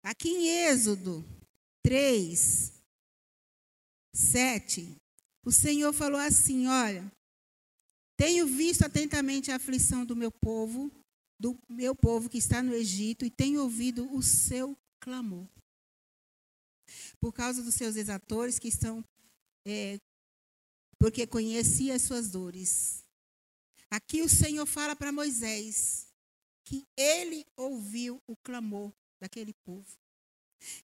Aqui 0.03 0.29
em 0.29 0.47
Êxodo 0.67 1.25
3, 1.83 2.71
7, 4.13 4.95
o 5.43 5.51
Senhor 5.51 5.91
falou 5.91 6.19
assim: 6.19 6.67
Olha, 6.67 7.11
tenho 8.15 8.45
visto 8.45 8.85
atentamente 8.85 9.49
a 9.49 9.55
aflição 9.55 10.05
do 10.05 10.15
meu 10.15 10.31
povo, 10.31 10.91
do 11.39 11.57
meu 11.67 11.95
povo 11.95 12.29
que 12.29 12.37
está 12.37 12.61
no 12.61 12.75
Egito, 12.75 13.25
e 13.25 13.31
tenho 13.31 13.63
ouvido 13.63 14.07
o 14.13 14.21
seu 14.21 14.77
clamor. 15.01 15.47
Por 17.19 17.33
causa 17.33 17.63
dos 17.63 17.73
seus 17.73 17.95
exatores 17.95 18.59
que 18.59 18.67
estão, 18.67 19.03
é, 19.65 19.97
porque 20.99 21.25
conheci 21.25 21.89
as 21.89 22.03
suas 22.03 22.29
dores. 22.29 23.04
Aqui 23.89 24.21
o 24.21 24.29
Senhor 24.29 24.65
fala 24.65 24.95
para 24.95 25.11
Moisés 25.11 26.07
que 26.63 26.85
ele 26.97 27.45
ouviu 27.55 28.21
o 28.27 28.35
clamor 28.37 28.91
daquele 29.19 29.53
povo. 29.65 29.97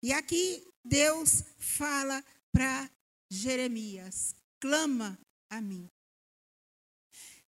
E 0.01 0.13
aqui 0.13 0.65
Deus 0.83 1.43
fala 1.57 2.23
para 2.51 2.89
Jeremias: 3.29 4.35
clama 4.59 5.19
a 5.49 5.59
mim. 5.59 5.89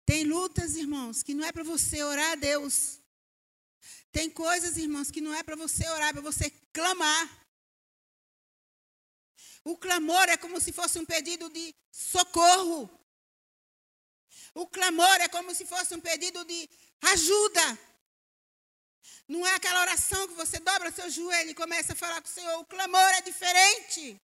Tem 0.05 0.23
lutas, 0.23 0.75
irmãos, 0.75 1.23
que 1.23 1.33
não 1.33 1.45
é 1.45 1.51
para 1.51 1.63
você 1.63 2.03
orar 2.03 2.33
a 2.33 2.35
Deus. 2.35 2.99
Tem 4.11 4.29
coisas, 4.29 4.77
irmãos, 4.77 5.11
que 5.11 5.19
não 5.19 5.33
é 5.33 5.43
para 5.43 5.55
você 5.55 5.87
orar, 5.89 6.09
é 6.09 6.13
para 6.13 6.21
você 6.21 6.49
clamar. 6.71 7.47
O 9.63 9.75
clamor 9.75 10.29
é 10.29 10.37
como 10.37 10.61
se 10.61 10.71
fosse 10.71 10.99
um 10.99 11.05
pedido 11.05 11.49
de 11.49 11.73
socorro. 11.91 12.89
O 14.55 14.65
clamor 14.65 15.17
é 15.19 15.27
como 15.27 15.53
se 15.53 15.65
fosse 15.65 15.93
um 15.93 15.99
pedido 15.99 16.43
de 16.45 16.69
ajuda. 17.01 17.79
Não 19.27 19.45
é 19.45 19.53
aquela 19.53 19.81
oração 19.81 20.27
que 20.29 20.33
você 20.33 20.59
dobra 20.59 20.91
seu 20.91 21.09
joelho 21.09 21.49
e 21.49 21.55
começa 21.55 21.93
a 21.93 21.95
falar 21.95 22.21
com 22.21 22.27
o 22.27 22.31
Senhor. 22.31 22.57
O 22.59 22.65
clamor 22.65 23.09
é 23.17 23.21
diferente. 23.21 24.19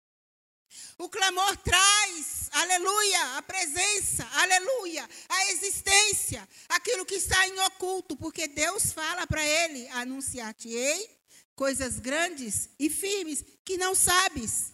O 0.98 1.08
clamor 1.08 1.56
traz, 1.58 2.50
aleluia, 2.52 3.38
a 3.38 3.42
presença, 3.42 4.28
aleluia, 4.34 5.10
a 5.30 5.52
existência, 5.52 6.48
aquilo 6.68 7.06
que 7.06 7.16
está 7.16 7.48
em 7.48 7.58
oculto, 7.62 8.18
porque 8.18 8.50
Deus 8.50 8.92
fala 8.92 9.26
para 9.26 9.46
ele: 9.46 9.88
anunciar-te-ei 9.90 11.10
coisas 11.56 12.00
grandes 12.00 12.70
e 12.78 12.90
firmes 12.90 13.46
que 13.64 13.78
não 13.78 13.96
sabes. 13.96 14.74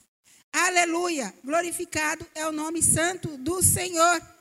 Aleluia, 0.52 1.34
glorificado 1.44 2.28
é 2.34 2.48
o 2.48 2.52
nome 2.52 2.82
santo 2.82 3.38
do 3.38 3.62
Senhor. 3.62 4.33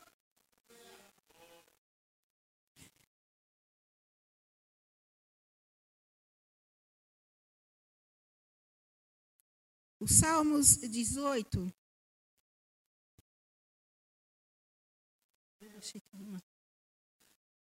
O 10.02 10.08
Salmos 10.08 10.78
18. 10.78 11.72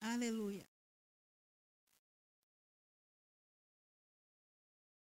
Aleluia. 0.00 0.66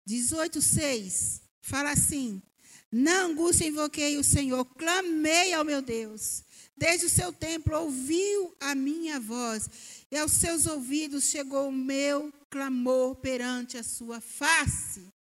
18, 0.05 0.61
6. 0.61 1.43
Fala 1.61 1.93
assim: 1.93 2.43
Na 2.91 3.21
angústia 3.21 3.69
invoquei 3.69 4.17
o 4.17 4.25
Senhor, 4.25 4.65
clamei 4.65 5.53
ao 5.53 5.65
meu 5.65 5.81
Deus. 5.81 6.43
Desde 6.77 7.07
o 7.07 7.11
seu 7.11 7.33
templo 7.33 7.79
ouviu 7.79 8.57
a 8.59 8.75
minha 8.75 9.21
voz, 9.21 10.05
e 10.11 10.17
aos 10.17 10.33
seus 10.33 10.67
ouvidos 10.67 11.31
chegou 11.31 11.69
o 11.69 11.73
meu 11.73 12.33
clamor 12.51 13.15
perante 13.15 13.79
a 13.79 13.85
sua 13.85 14.21
face. 14.21 15.20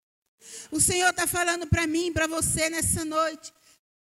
O 0.71 0.79
Senhor 0.79 1.09
está 1.09 1.27
falando 1.27 1.67
para 1.67 1.87
mim, 1.87 2.11
para 2.13 2.27
você 2.27 2.69
nessa 2.69 3.03
noite. 3.03 3.53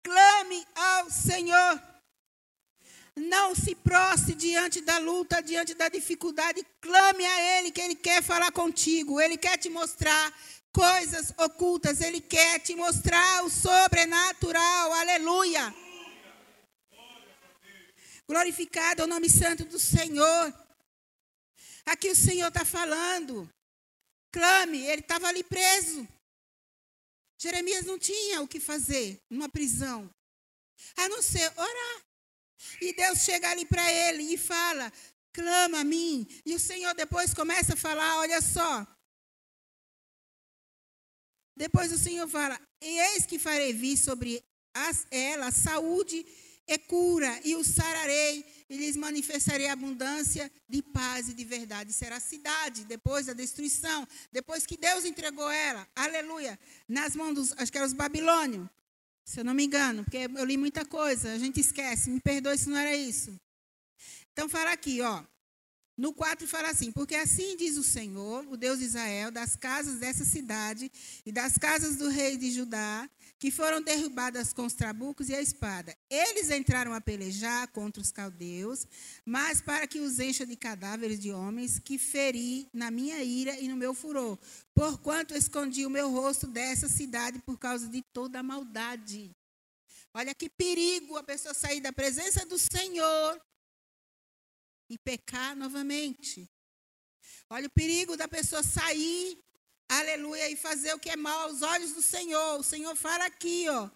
Clame 0.03 0.65
ao 0.75 1.09
Senhor. 1.09 1.81
Não 3.15 3.55
se 3.55 3.73
prostre 3.73 4.35
diante 4.35 4.79
da 4.81 4.99
luta, 4.99 5.41
diante 5.41 5.73
da 5.73 5.89
dificuldade. 5.89 6.65
Clame 6.79 7.25
a 7.25 7.57
Ele, 7.57 7.71
que 7.71 7.81
Ele 7.81 7.95
quer 7.95 8.21
falar 8.21 8.51
contigo. 8.51 9.19
Ele 9.19 9.37
quer 9.37 9.57
te 9.57 9.69
mostrar 9.69 10.33
coisas 10.71 11.33
ocultas. 11.37 12.01
Ele 12.01 12.21
quer 12.21 12.59
te 12.59 12.75
mostrar 12.75 13.43
o 13.43 13.49
sobrenatural. 13.49 14.93
Aleluia. 14.93 15.73
Glorificado 18.27 19.01
é 19.01 19.05
o 19.05 19.07
nome 19.07 19.29
santo 19.29 19.65
do 19.65 19.79
Senhor. 19.79 20.53
Aqui 21.85 22.09
o 22.09 22.15
Senhor 22.15 22.49
está 22.49 22.65
falando. 22.65 23.49
Clame, 24.31 24.85
ele 24.85 25.01
estava 25.01 25.27
ali 25.27 25.43
preso. 25.43 26.07
Jeremias 27.37 27.85
não 27.85 27.99
tinha 27.99 28.41
o 28.41 28.47
que 28.47 28.59
fazer 28.59 29.21
numa 29.29 29.47
prisão, 29.47 30.09
a 30.95 31.07
não 31.09 31.21
ser 31.21 31.51
orar. 31.55 32.01
E 32.81 32.93
Deus 32.93 33.19
chega 33.19 33.49
ali 33.49 33.65
para 33.65 33.91
ele 33.91 34.23
e 34.33 34.37
fala: 34.37 34.91
clama 35.31 35.81
a 35.81 35.83
mim. 35.83 36.27
E 36.45 36.55
o 36.55 36.59
Senhor 36.59 36.93
depois 36.95 37.33
começa 37.33 37.73
a 37.73 37.77
falar: 37.77 38.17
olha 38.17 38.41
só. 38.41 38.85
Depois 41.55 41.91
o 41.91 41.97
Senhor 41.97 42.27
fala: 42.27 42.59
eis 42.81 43.25
que 43.25 43.37
farei 43.37 43.73
vir 43.73 43.97
sobre 43.97 44.43
as, 44.73 45.07
ela 45.11 45.51
saúde 45.51 46.25
e 46.67 46.77
cura, 46.77 47.39
e 47.43 47.55
o 47.55 47.63
sararei, 47.63 48.43
e 48.69 48.77
lhes 48.77 48.95
manifestarei 48.95 49.67
abundância 49.67 50.51
de 50.67 50.81
paz 50.81 51.29
e 51.29 51.33
de 51.33 51.43
verdade. 51.43 51.93
Será 51.93 52.17
a 52.17 52.19
cidade, 52.19 52.85
depois 52.85 53.25
da 53.27 53.33
destruição, 53.33 54.07
depois 54.31 54.65
que 54.65 54.77
Deus 54.77 55.05
entregou 55.05 55.49
ela, 55.49 55.87
aleluia, 55.95 56.59
nas 56.87 57.15
mãos 57.15 57.33
dos, 57.33 57.53
acho 57.57 57.71
que 57.71 57.77
eram 57.77 57.87
os 57.87 57.93
babilônios, 57.93 58.67
se 59.23 59.39
eu 59.39 59.43
não 59.43 59.53
me 59.53 59.65
engano, 59.65 60.03
porque 60.03 60.17
eu 60.17 60.45
li 60.45 60.57
muita 60.57 60.85
coisa, 60.85 61.33
a 61.33 61.37
gente 61.37 61.59
esquece, 61.59 62.09
me 62.09 62.19
perdoe 62.19 62.57
se 62.57 62.69
não 62.69 62.77
era 62.77 62.95
isso. 62.95 63.37
Então, 64.31 64.47
fala 64.47 64.71
aqui, 64.71 65.01
ó. 65.01 65.23
No 65.97 66.13
4 66.13 66.47
fala 66.47 66.69
assim: 66.69 66.91
Porque 66.91 67.15
assim 67.15 67.57
diz 67.57 67.75
o 67.75 67.83
Senhor, 67.83 68.45
o 68.47 68.55
Deus 68.55 68.77
de 68.77 68.85
Israel, 68.85 69.31
das 69.31 69.55
casas 69.55 69.99
dessa 69.99 70.23
cidade 70.23 70.91
e 71.25 71.31
das 71.31 71.57
casas 71.57 71.95
do 71.95 72.07
rei 72.07 72.37
de 72.37 72.51
Judá, 72.51 73.09
que 73.39 73.49
foram 73.49 73.81
derrubadas 73.81 74.53
com 74.53 74.67
os 74.67 74.75
trabucos 74.75 75.27
e 75.27 75.35
a 75.35 75.41
espada. 75.41 75.97
Eles 76.07 76.51
entraram 76.51 76.93
a 76.93 77.01
pelejar 77.01 77.67
contra 77.69 77.99
os 77.99 78.11
caldeus, 78.11 78.85
mas 79.25 79.59
para 79.59 79.87
que 79.87 79.99
os 79.99 80.19
encha 80.19 80.45
de 80.45 80.55
cadáveres 80.55 81.19
de 81.19 81.31
homens 81.31 81.79
que 81.79 81.97
feri 81.97 82.69
na 82.71 82.91
minha 82.91 83.23
ira 83.23 83.59
e 83.59 83.67
no 83.67 83.75
meu 83.75 83.95
furor, 83.95 84.37
porquanto 84.75 85.35
escondi 85.35 85.83
o 85.83 85.89
meu 85.89 86.11
rosto 86.11 86.45
dessa 86.45 86.87
cidade 86.87 87.39
por 87.39 87.57
causa 87.57 87.87
de 87.87 88.03
toda 88.13 88.39
a 88.39 88.43
maldade. 88.43 89.31
Olha 90.13 90.33
que 90.35 90.49
perigo 90.49 91.17
a 91.17 91.23
pessoa 91.23 91.55
sair 91.55 91.81
da 91.81 91.91
presença 91.91 92.45
do 92.45 92.57
Senhor 92.57 93.41
e 94.89 94.97
pecar 94.97 95.55
novamente. 95.55 96.49
Olha 97.49 97.67
o 97.67 97.71
perigo 97.71 98.17
da 98.17 98.27
pessoa 98.27 98.63
sair 98.63 99.37
aleluia, 99.87 100.49
e 100.49 100.55
fazer 100.55 100.93
o 100.93 100.99
que 100.99 101.09
é 101.09 101.15
mal 101.15 101.47
aos 101.47 101.61
olhos 101.61 101.93
do 101.93 102.01
Senhor. 102.01 102.59
O 102.59 102.63
Senhor 102.63 102.95
fala 102.95 103.25
aqui, 103.25 103.67
ó, 103.69 103.89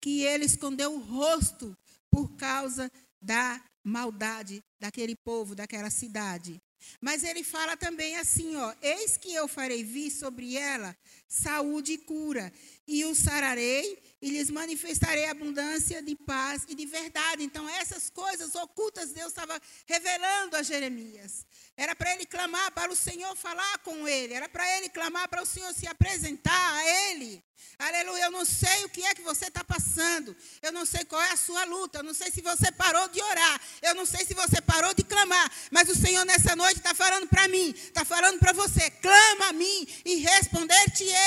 que 0.00 0.22
ele 0.22 0.44
escondeu 0.44 0.94
o 0.94 0.98
rosto 0.98 1.76
por 2.10 2.34
causa 2.36 2.90
da 3.20 3.62
maldade 3.84 4.64
daquele 4.78 5.14
povo, 5.14 5.54
daquela 5.54 5.90
cidade. 5.90 6.60
Mas 7.00 7.22
ele 7.22 7.44
fala 7.44 7.76
também 7.76 8.16
assim, 8.16 8.56
ó: 8.56 8.74
Eis 8.80 9.16
que 9.18 9.34
eu 9.34 9.46
farei 9.46 9.84
vir 9.84 10.10
sobre 10.10 10.56
ela 10.56 10.96
saúde 11.30 11.92
e 11.92 11.98
cura, 11.98 12.52
e 12.88 13.04
o 13.04 13.14
sararei 13.14 14.02
e 14.20 14.30
lhes 14.30 14.50
manifestarei 14.50 15.26
abundância 15.26 16.02
de 16.02 16.16
paz 16.16 16.66
e 16.68 16.74
de 16.74 16.84
verdade. 16.86 17.44
Então, 17.44 17.68
essas 17.68 18.10
coisas 18.10 18.56
ocultas 18.56 19.12
Deus 19.12 19.28
estava 19.28 19.58
revelando 19.86 20.56
a 20.56 20.62
Jeremias. 20.64 21.46
Era 21.76 21.94
para 21.94 22.12
ele 22.14 22.26
clamar 22.26 22.72
para 22.72 22.90
o 22.90 22.96
Senhor 22.96 23.34
falar 23.36 23.78
com 23.78 24.08
ele, 24.08 24.34
era 24.34 24.48
para 24.48 24.76
ele 24.76 24.88
clamar 24.88 25.28
para 25.28 25.40
o 25.40 25.46
Senhor 25.46 25.72
se 25.72 25.86
apresentar 25.86 26.74
a 26.74 27.10
ele. 27.10 27.42
Aleluia, 27.78 28.24
eu 28.24 28.30
não 28.30 28.44
sei 28.44 28.84
o 28.84 28.90
que 28.90 29.02
é 29.02 29.14
que 29.14 29.22
você 29.22 29.46
está 29.46 29.64
passando, 29.64 30.36
eu 30.60 30.70
não 30.70 30.84
sei 30.84 31.02
qual 31.04 31.20
é 31.22 31.30
a 31.30 31.36
sua 31.36 31.64
luta, 31.64 32.00
eu 32.00 32.02
não 32.02 32.12
sei 32.12 32.30
se 32.30 32.42
você 32.42 32.70
parou 32.70 33.08
de 33.08 33.22
orar, 33.22 33.60
eu 33.80 33.94
não 33.94 34.04
sei 34.04 34.24
se 34.26 34.34
você 34.34 34.60
parou 34.60 34.92
de 34.92 35.02
clamar, 35.02 35.50
mas 35.70 35.88
o 35.88 35.94
Senhor 35.94 36.24
nessa 36.26 36.54
noite 36.54 36.76
está 36.76 36.94
falando 36.94 37.26
para 37.26 37.48
mim, 37.48 37.70
está 37.70 38.04
falando 38.04 38.38
para 38.38 38.52
você: 38.52 38.90
clama 38.90 39.48
a 39.48 39.52
mim 39.54 39.88
e 40.04 40.16
responder-te-ei, 40.16 41.19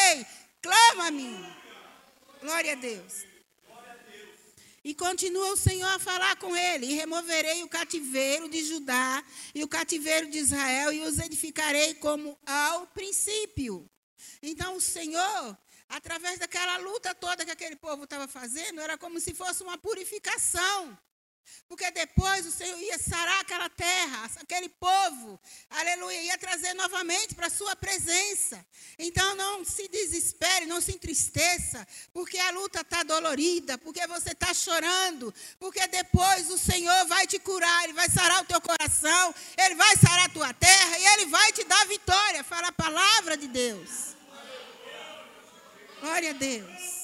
clama 0.61 1.07
a 1.07 1.11
mim. 1.11 1.45
Glória 2.41 2.73
a 2.73 2.75
Deus. 2.75 3.25
E 4.83 4.93
continua 4.93 5.53
o 5.53 5.57
Senhor 5.57 5.87
a 5.87 5.99
falar 5.99 6.35
com 6.35 6.55
ele: 6.55 6.87
e 6.87 6.93
removerei 6.93 7.63
o 7.63 7.69
cativeiro 7.69 8.49
de 8.49 8.63
Judá 8.65 9.23
e 9.55 9.63
o 9.63 9.67
cativeiro 9.67 10.29
de 10.29 10.39
Israel 10.39 10.91
e 10.91 11.01
os 11.01 11.19
edificarei 11.19 11.93
como 11.95 12.37
ao 12.45 12.87
princípio. 12.87 13.89
Então 14.41 14.75
o 14.75 14.81
Senhor, 14.81 15.57
através 15.87 16.37
daquela 16.37 16.77
luta 16.77 17.15
toda 17.15 17.45
que 17.45 17.51
aquele 17.51 17.77
povo 17.77 18.03
estava 18.03 18.27
fazendo, 18.27 18.81
era 18.81 18.97
como 18.97 19.19
se 19.21 19.33
fosse 19.33 19.63
uma 19.63 19.77
purificação. 19.77 20.97
Porque 21.67 21.89
depois 21.91 22.45
o 22.45 22.51
Senhor 22.51 22.79
ia 22.79 22.97
sarar 22.97 23.41
aquela 23.41 23.69
terra, 23.69 24.29
aquele 24.37 24.69
povo, 24.69 25.39
aleluia, 25.69 26.21
ia 26.21 26.37
trazer 26.37 26.73
novamente 26.73 27.35
para 27.35 27.47
a 27.47 27.49
sua 27.49 27.75
presença. 27.75 28.63
Então 28.97 29.35
não 29.35 29.65
se 29.65 29.87
desespere, 29.87 30.65
não 30.65 30.81
se 30.81 30.91
entristeça, 30.91 31.87
porque 32.13 32.37
a 32.37 32.51
luta 32.51 32.81
está 32.81 33.03
dolorida, 33.03 33.77
porque 33.77 34.05
você 34.07 34.31
está 34.31 34.53
chorando, 34.53 35.33
porque 35.59 35.85
depois 35.87 36.49
o 36.49 36.57
Senhor 36.57 37.05
vai 37.07 37.25
te 37.25 37.39
curar, 37.39 37.83
Ele 37.85 37.93
vai 37.93 38.09
sarar 38.09 38.41
o 38.41 38.45
teu 38.45 38.61
coração, 38.61 39.33
Ele 39.57 39.75
vai 39.75 39.95
sarar 39.97 40.25
a 40.25 40.29
tua 40.29 40.53
terra 40.53 40.97
e 40.97 41.05
Ele 41.05 41.25
vai 41.27 41.51
te 41.51 41.63
dar 41.63 41.85
vitória. 41.87 42.43
Fala 42.43 42.67
a 42.67 42.71
palavra 42.71 43.35
de 43.35 43.47
Deus. 43.47 44.15
Glória 46.01 46.31
a 46.31 46.33
Deus. 46.33 47.02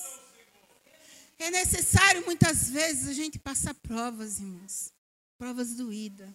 É 1.39 1.49
necessário 1.49 2.25
muitas 2.25 2.69
vezes 2.69 3.07
a 3.07 3.13
gente 3.13 3.39
passar 3.39 3.73
provas, 3.73 4.39
irmãos. 4.39 4.93
Provas 5.37 5.73
doídas. 5.73 6.29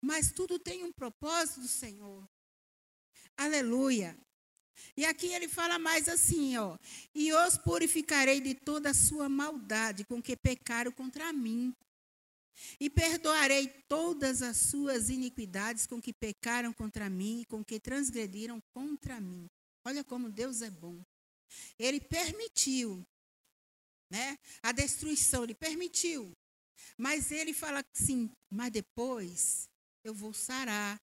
Mas 0.00 0.32
tudo 0.32 0.58
tem 0.58 0.84
um 0.84 0.92
propósito 0.92 1.60
do 1.60 1.68
Senhor. 1.68 2.26
Aleluia. 3.36 4.18
E 4.96 5.04
aqui 5.04 5.26
ele 5.34 5.48
fala 5.48 5.78
mais 5.78 6.08
assim, 6.08 6.56
ó. 6.56 6.78
E 7.14 7.30
os 7.32 7.58
purificarei 7.58 8.40
de 8.40 8.54
toda 8.54 8.90
a 8.90 8.94
sua 8.94 9.28
maldade 9.28 10.04
com 10.04 10.22
que 10.22 10.34
pecaram 10.34 10.90
contra 10.90 11.30
mim. 11.30 11.74
E 12.80 12.88
perdoarei 12.88 13.68
todas 13.86 14.40
as 14.40 14.56
suas 14.56 15.10
iniquidades 15.10 15.86
com 15.86 16.00
que 16.00 16.12
pecaram 16.12 16.72
contra 16.72 17.10
mim 17.10 17.42
e 17.42 17.44
com 17.44 17.62
que 17.62 17.78
transgrediram 17.78 18.60
contra 18.72 19.20
mim. 19.20 19.46
Olha 19.84 20.02
como 20.02 20.30
Deus 20.30 20.62
é 20.62 20.70
bom. 20.70 21.00
Ele 21.78 22.00
permitiu 22.00 23.06
né? 24.10 24.38
A 24.62 24.72
destruição, 24.72 25.44
ele 25.44 25.54
permitiu. 25.54 26.36
Mas 26.96 27.30
ele 27.30 27.52
fala 27.52 27.84
assim: 27.94 28.30
mas 28.50 28.72
depois 28.72 29.68
eu 30.04 30.14
vou 30.14 30.32
sarar. 30.32 31.00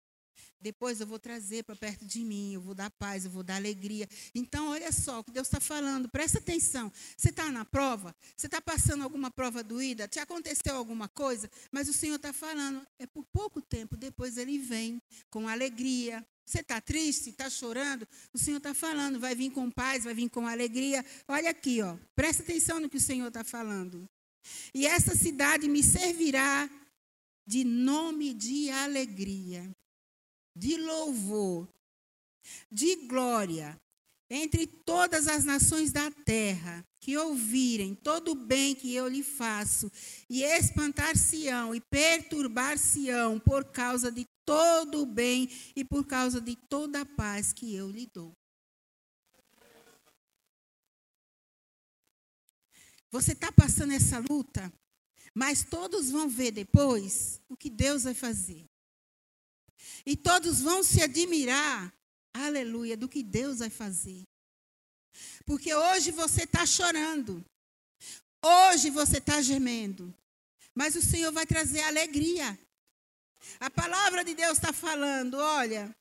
Depois 0.65 0.99
eu 0.99 1.05
vou 1.05 1.19
trazer 1.19 1.63
para 1.63 1.75
perto 1.75 2.03
de 2.07 2.23
mim, 2.23 2.55
eu 2.55 2.59
vou 2.59 2.73
dar 2.73 2.89
paz, 2.89 3.23
eu 3.23 3.29
vou 3.29 3.43
dar 3.43 3.57
alegria. 3.57 4.09
Então, 4.33 4.69
olha 4.69 4.91
só 4.91 5.19
o 5.19 5.23
que 5.23 5.29
Deus 5.29 5.45
está 5.45 5.59
falando, 5.59 6.09
presta 6.09 6.39
atenção. 6.39 6.91
Você 7.15 7.29
está 7.29 7.51
na 7.51 7.63
prova? 7.63 8.15
Você 8.35 8.47
está 8.47 8.59
passando 8.59 9.03
alguma 9.03 9.29
prova 9.29 9.61
doída? 9.61 10.07
Te 10.07 10.17
aconteceu 10.17 10.75
alguma 10.75 11.07
coisa? 11.07 11.47
Mas 11.71 11.87
o 11.87 11.93
Senhor 11.93 12.15
está 12.15 12.33
falando, 12.33 12.81
é 12.97 13.05
por 13.05 13.23
pouco 13.25 13.61
tempo, 13.61 13.95
depois 13.95 14.37
ele 14.37 14.57
vem 14.57 14.99
com 15.29 15.47
alegria, 15.47 16.25
você 16.43 16.61
está 16.61 16.81
triste, 16.81 17.29
está 17.29 17.47
chorando? 17.47 18.07
O 18.33 18.39
Senhor 18.39 18.57
está 18.57 18.73
falando, 18.73 19.19
vai 19.19 19.35
vir 19.35 19.51
com 19.51 19.69
paz, 19.69 20.03
vai 20.03 20.15
vir 20.15 20.31
com 20.31 20.47
alegria. 20.47 21.05
Olha 21.27 21.51
aqui, 21.51 21.83
ó, 21.83 21.95
presta 22.15 22.41
atenção 22.41 22.79
no 22.79 22.89
que 22.89 22.97
o 22.97 22.99
Senhor 22.99 23.27
está 23.27 23.43
falando. 23.43 24.09
E 24.73 24.87
essa 24.87 25.15
cidade 25.15 25.67
me 25.67 25.83
servirá 25.83 26.67
de 27.45 27.63
nome 27.63 28.33
de 28.33 28.71
alegria, 28.71 29.69
de 30.55 30.77
louvor, 30.77 31.67
de 32.71 32.95
glória 33.07 33.79
entre 34.29 34.65
todas 34.65 35.27
as 35.27 35.45
nações 35.45 35.91
da 35.91 36.09
terra 36.09 36.83
que 36.99 37.15
ouvirem 37.17 37.93
todo 37.93 38.31
o 38.31 38.35
bem 38.35 38.73
que 38.73 38.93
eu 38.93 39.07
lhe 39.07 39.21
faço 39.21 39.91
e 40.27 40.43
espantar-se-ão 40.43 41.75
e 41.75 41.81
perturbar-se-ão 41.81 43.39
por 43.39 43.65
causa 43.65 44.11
de 44.11 44.25
todo 44.43 45.03
o 45.03 45.05
bem 45.05 45.49
e 45.75 45.83
por 45.83 46.05
causa 46.05 46.41
de 46.41 46.55
toda 46.55 47.01
a 47.01 47.05
paz 47.05 47.53
que 47.53 47.75
eu 47.75 47.89
lhe 47.89 48.09
dou. 48.11 48.33
Você 53.11 53.31
está 53.31 53.51
passando 53.51 53.93
essa 53.93 54.19
luta, 54.19 54.73
mas 55.33 55.63
todos 55.63 56.09
vão 56.09 56.27
ver 56.27 56.51
depois 56.51 57.39
o 57.47 57.55
que 57.55 57.69
Deus 57.69 58.03
vai 58.03 58.13
fazer. 58.13 58.65
E 60.05 60.15
todos 60.15 60.61
vão 60.61 60.83
se 60.83 61.01
admirar, 61.01 61.93
aleluia, 62.33 62.95
do 62.95 63.09
que 63.09 63.23
Deus 63.23 63.59
vai 63.59 63.69
fazer. 63.69 64.23
Porque 65.45 65.73
hoje 65.73 66.11
você 66.11 66.43
está 66.43 66.65
chorando, 66.65 67.43
hoje 68.43 68.89
você 68.89 69.17
está 69.17 69.41
gemendo, 69.41 70.13
mas 70.73 70.95
o 70.95 71.01
Senhor 71.01 71.31
vai 71.31 71.45
trazer 71.45 71.81
alegria. 71.81 72.57
A 73.59 73.69
palavra 73.69 74.23
de 74.23 74.33
Deus 74.33 74.57
está 74.57 74.73
falando, 74.73 75.37
olha, 75.37 75.95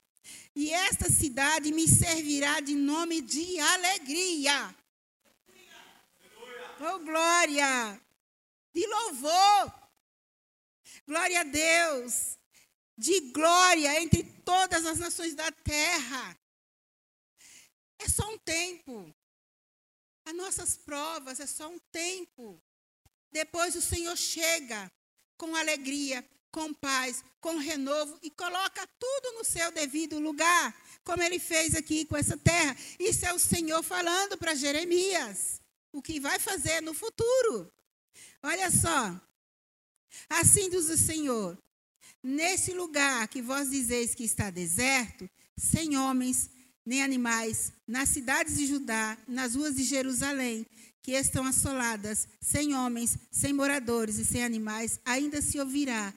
e 0.55 0.73
esta 0.73 1.11
cidade 1.11 1.73
me 1.73 1.87
servirá 1.89 2.61
de 2.61 2.75
nome 2.75 3.21
de 3.21 3.59
alegria. 3.59 4.75
Oh, 6.81 6.99
glória! 7.01 8.01
De 8.73 8.87
louvor. 8.87 9.73
Glória 11.07 11.41
a 11.41 11.45
Deus. 11.45 12.37
De 12.97 13.33
glória 13.33 14.01
entre 14.01 14.23
todas 14.45 14.87
as 14.87 14.99
nações 14.99 15.35
da 15.35 15.51
terra. 15.51 16.39
É 17.99 18.09
só 18.09 18.29
um 18.33 18.39
tempo. 18.39 19.15
As 20.25 20.35
nossas 20.35 20.77
provas 20.77 21.41
é 21.41 21.47
só 21.47 21.69
um 21.69 21.79
tempo. 21.91 22.61
Depois 23.33 23.75
o 23.75 23.83
Senhor 23.83 24.17
chega 24.17 24.91
com 25.37 25.57
alegria, 25.57 26.25
com 26.51 26.73
paz, 26.73 27.25
com 27.41 27.57
renovo 27.57 28.17
e 28.23 28.31
coloca 28.31 28.87
tudo 28.99 29.33
no 29.33 29.45
seu 29.45 29.73
devido 29.73 30.21
lugar, 30.21 30.73
como 31.03 31.21
ele 31.21 31.41
fez 31.41 31.75
aqui 31.75 32.05
com 32.05 32.17
essa 32.17 32.37
terra. 32.37 32.77
Isso 32.99 33.27
é 33.27 33.33
o 33.33 33.39
Senhor 33.41 33.83
falando 33.83 34.39
para 34.39 34.55
Jeremias, 34.55 35.61
o 35.93 36.01
que 36.01 36.21
vai 36.21 36.39
fazer 36.39 36.81
no 36.81 36.95
futuro. 36.95 37.73
Olha 38.43 38.71
só. 38.71 39.21
Assim 40.29 40.71
diz 40.71 40.89
o 40.89 40.97
Senhor: 40.97 41.59
Nesse 42.27 42.73
lugar 42.73 43.29
que 43.29 43.43
vós 43.43 43.69
dizeis 43.69 44.15
que 44.15 44.25
está 44.25 44.49
deserto, 44.49 45.29
sem 45.59 45.95
homens 45.99 46.49
nem 46.87 47.03
animais, 47.03 47.71
nas 47.87 48.09
cidades 48.09 48.57
de 48.57 48.67
Judá, 48.67 49.19
nas 49.29 49.55
ruas 49.55 49.77
de 49.77 49.85
Jerusalém, 49.85 50.65
que 51.03 51.13
estão 51.13 51.45
assoladas, 51.45 52.27
sem 52.41 52.75
homens, 52.75 53.19
sem 53.31 53.53
moradores 53.53 54.17
e 54.17 54.25
sem 54.25 54.43
animais, 54.43 54.99
ainda 55.05 55.43
se 55.43 55.61
ouvirá. 55.61 56.15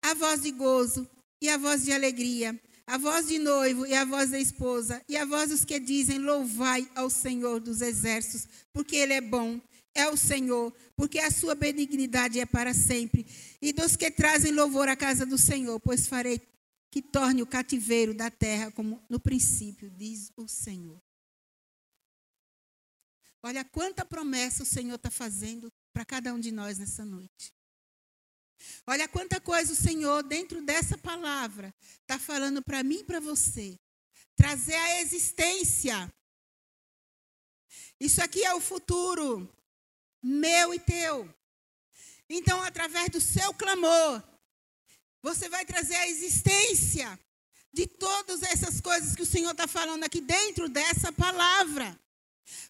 A 0.00 0.14
voz 0.14 0.42
de 0.42 0.52
gozo 0.52 1.04
e 1.42 1.48
a 1.48 1.56
voz 1.58 1.84
de 1.84 1.90
alegria, 1.90 2.56
a 2.86 2.96
voz 2.96 3.26
de 3.26 3.40
noivo 3.40 3.84
e 3.84 3.92
a 3.92 4.04
voz 4.04 4.30
da 4.30 4.38
esposa, 4.38 5.02
e 5.08 5.16
a 5.16 5.24
voz 5.24 5.50
dos 5.50 5.64
que 5.64 5.80
dizem: 5.80 6.18
Louvai 6.18 6.88
ao 6.94 7.10
Senhor 7.10 7.58
dos 7.58 7.80
exércitos, 7.80 8.46
porque 8.72 8.94
Ele 8.94 9.14
é 9.14 9.20
bom, 9.20 9.60
é 9.94 10.08
o 10.08 10.16
Senhor, 10.16 10.72
porque 10.96 11.18
a 11.18 11.30
sua 11.30 11.54
benignidade 11.54 12.38
é 12.38 12.46
para 12.46 12.72
sempre. 12.72 13.26
E 13.60 13.72
dos 13.72 13.96
que 13.96 14.10
trazem 14.10 14.52
louvor 14.52 14.88
à 14.88 14.96
casa 14.96 15.26
do 15.26 15.38
Senhor, 15.38 15.78
pois 15.80 16.06
farei 16.06 16.40
que 16.90 17.00
torne 17.00 17.42
o 17.42 17.46
cativeiro 17.46 18.12
da 18.12 18.30
terra 18.30 18.70
como 18.72 19.02
no 19.08 19.20
princípio, 19.20 19.90
diz 19.90 20.32
o 20.36 20.48
Senhor. 20.48 21.00
Olha 23.42 23.64
quanta 23.64 24.04
promessa 24.04 24.62
o 24.62 24.66
Senhor 24.66 24.96
está 24.96 25.10
fazendo 25.10 25.72
para 25.92 26.04
cada 26.04 26.34
um 26.34 26.40
de 26.40 26.50
nós 26.50 26.78
nessa 26.78 27.04
noite. 27.04 27.54
Olha 28.86 29.08
quanta 29.08 29.40
coisa 29.40 29.72
o 29.72 29.76
Senhor, 29.76 30.22
dentro 30.22 30.62
dessa 30.62 30.98
palavra, 30.98 31.74
está 32.02 32.18
falando 32.18 32.62
para 32.62 32.82
mim 32.82 32.98
e 32.98 33.04
para 33.04 33.20
você. 33.20 33.78
Trazer 34.36 34.74
a 34.74 35.00
existência. 35.00 36.12
Isso 37.98 38.22
aqui 38.22 38.44
é 38.44 38.54
o 38.54 38.60
futuro, 38.60 39.50
meu 40.22 40.74
e 40.74 40.78
teu. 40.78 41.28
Então, 42.28 42.62
através 42.62 43.08
do 43.10 43.20
seu 43.20 43.52
clamor, 43.54 44.22
você 45.22 45.48
vai 45.48 45.64
trazer 45.64 45.96
a 45.96 46.08
existência 46.08 47.18
de 47.72 47.86
todas 47.86 48.42
essas 48.42 48.80
coisas 48.80 49.14
que 49.14 49.22
o 49.22 49.26
Senhor 49.26 49.50
está 49.50 49.66
falando 49.66 50.04
aqui 50.04 50.20
dentro 50.20 50.68
dessa 50.68 51.12
palavra. 51.12 51.98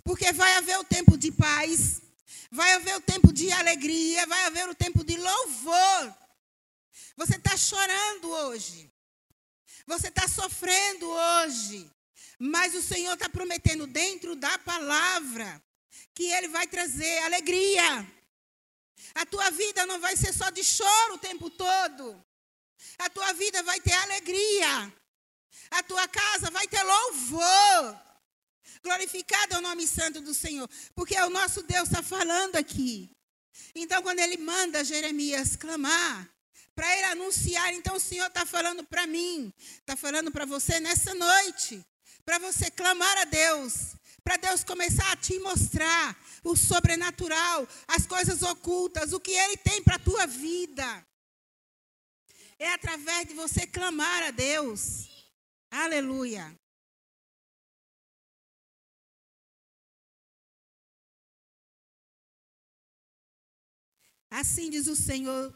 Porque 0.05 0.33
vai 0.33 0.57
haver 0.57 0.79
o 0.79 0.85
tempo 0.85 1.17
de 1.17 1.33
paz, 1.33 2.03
vai 2.51 2.73
haver 2.75 2.97
o 2.97 3.01
tempo 3.01 3.33
de 3.33 3.51
alegria, 3.53 4.27
vai 4.27 4.47
haver 4.47 4.69
o 4.69 4.75
tempo 4.75 5.05
de 5.05 5.17
louvor. 5.17 6.15
Você 7.17 7.37
está 7.37 7.57
chorando 7.57 8.31
hoje, 8.31 8.91
você 9.87 10.09
está 10.09 10.27
sofrendo 10.27 11.07
hoje, 11.07 11.91
mas 12.39 12.75
o 12.75 12.83
Senhor 12.83 13.15
está 13.15 13.29
prometendo 13.29 13.87
dentro 13.87 14.35
da 14.35 14.59
palavra 14.59 15.63
que 16.15 16.25
Ele 16.25 16.49
vai 16.49 16.67
trazer 16.67 17.19
alegria. 17.21 18.07
A 19.15 19.27
tua 19.27 19.51
vida 19.51 19.87
não 19.87 20.01
vai 20.01 20.17
ser 20.17 20.33
só 20.33 20.51
de 20.51 20.63
choro 20.63 21.15
o 21.15 21.19
tempo 21.19 21.51
todo. 21.51 22.25
A 22.99 23.09
tua 23.11 23.33
vida 23.33 23.63
vai 23.63 23.81
ter 23.81 23.93
alegria. 23.95 24.93
A 25.71 25.83
tua 25.83 26.07
casa 26.09 26.51
vai 26.51 26.67
ter 26.67 26.83
louvor. 26.83 28.01
Glorificado 28.83 29.55
é 29.55 29.59
o 29.59 29.63
nome 29.63 29.87
santo 29.87 30.21
do 30.21 30.33
Senhor, 30.33 30.69
porque 30.95 31.17
é 31.17 31.25
o 31.25 31.31
nosso 31.31 31.63
Deus 31.63 31.89
está 31.89 32.03
falando 32.03 32.57
aqui. 32.57 33.11
Então, 33.75 34.03
quando 34.03 34.21
ele 34.21 34.37
manda 34.39 34.85
Jeremias 34.85 35.55
clamar, 35.57 36.29
para 36.75 36.97
ele 36.97 37.07
anunciar, 37.07 37.75
então 37.75 37.97
o 37.97 38.01
Senhor 38.01 38.27
está 38.27 38.47
falando 38.47 38.83
para 38.85 39.07
mim, 39.07 39.53
está 39.79 39.97
falando 39.97 40.31
para 40.31 40.47
você 40.47 40.81
nessa 40.81 41.15
noite, 41.15 41.85
para 42.25 42.39
você 42.39 42.71
clamar 42.71 43.19
a 43.19 43.25
Deus, 43.25 43.97
para 44.23 44.37
Deus 44.37 44.63
começar 44.63 45.11
a 45.13 45.17
te 45.17 45.39
mostrar 45.39 46.17
o 46.45 46.57
sobrenatural, 46.57 47.67
as 47.89 48.07
coisas 48.07 48.43
ocultas, 48.43 49.13
o 49.13 49.21
que 49.21 49.33
Ele 49.33 49.57
tem 49.57 49.83
para 49.83 49.97
a 49.97 50.01
tua 50.01 50.27
vida. 50.27 51.07
É 52.59 52.73
através 52.73 53.29
de 53.29 53.35
você 53.35 53.67
clamar 53.67 54.23
a 54.25 54.31
Deus. 54.31 55.09
Aleluia. 55.71 56.55
Assim 64.31 64.71
diz 64.71 64.87
o 64.87 64.95
Senhor 64.95 65.53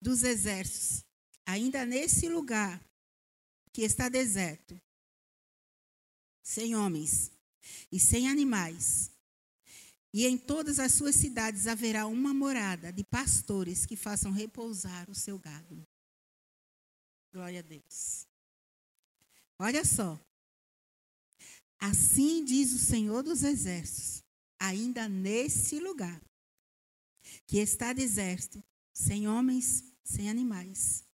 dos 0.00 0.22
exércitos, 0.22 1.04
ainda 1.44 1.84
nesse 1.84 2.28
lugar 2.28 2.82
que 3.72 3.82
está 3.82 4.08
deserto, 4.08 4.80
sem 6.42 6.74
homens 6.74 7.31
e 7.90 7.98
sem 7.98 8.28
animais, 8.28 9.10
e 10.12 10.26
em 10.26 10.36
todas 10.36 10.78
as 10.78 10.92
suas 10.92 11.16
cidades 11.16 11.66
haverá 11.66 12.06
uma 12.06 12.34
morada 12.34 12.92
de 12.92 13.02
pastores 13.02 13.86
que 13.86 13.96
façam 13.96 14.30
repousar 14.30 15.08
o 15.10 15.14
seu 15.14 15.38
gado. 15.38 15.86
Glória 17.32 17.60
a 17.60 17.62
Deus. 17.62 18.26
Olha 19.58 19.84
só. 19.84 20.20
Assim 21.78 22.44
diz 22.44 22.72
o 22.72 22.78
Senhor 22.78 23.22
dos 23.22 23.42
Exércitos, 23.42 24.22
ainda 24.58 25.08
nesse 25.08 25.80
lugar 25.80 26.22
que 27.46 27.58
está 27.58 27.92
deserto, 27.92 28.62
sem 28.92 29.26
homens, 29.26 29.82
sem 30.04 30.28
animais. 30.28 31.04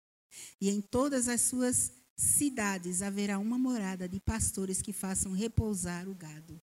E 0.60 0.68
em 0.68 0.80
todas 0.80 1.28
as 1.28 1.42
suas 1.42 1.92
cidades 2.18 3.00
haverá 3.00 3.38
uma 3.38 3.56
morada 3.56 4.08
de 4.08 4.18
pastores 4.18 4.82
que 4.82 4.92
façam 4.92 5.32
repousar 5.32 6.08
o 6.08 6.14
gado. 6.14 6.60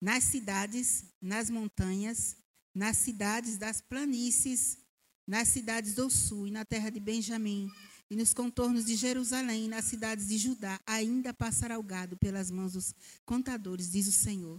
Nas 0.00 0.22
cidades, 0.24 1.04
nas 1.20 1.50
montanhas, 1.50 2.36
nas 2.72 2.96
cidades 2.96 3.58
das 3.58 3.80
planícies, 3.80 4.78
nas 5.26 5.48
cidades 5.48 5.94
do 5.94 6.08
sul 6.08 6.46
e 6.46 6.52
na 6.52 6.64
terra 6.64 6.90
de 6.90 7.00
Benjamim, 7.00 7.68
e 8.08 8.14
nos 8.14 8.32
contornos 8.32 8.84
de 8.84 8.94
Jerusalém, 8.94 9.66
nas 9.66 9.86
cidades 9.86 10.28
de 10.28 10.38
Judá, 10.38 10.80
ainda 10.86 11.34
passará 11.34 11.76
o 11.76 11.82
gado 11.82 12.16
pelas 12.16 12.48
mãos 12.48 12.74
dos 12.74 12.94
contadores, 13.24 13.90
diz 13.90 14.06
o 14.06 14.12
Senhor. 14.12 14.58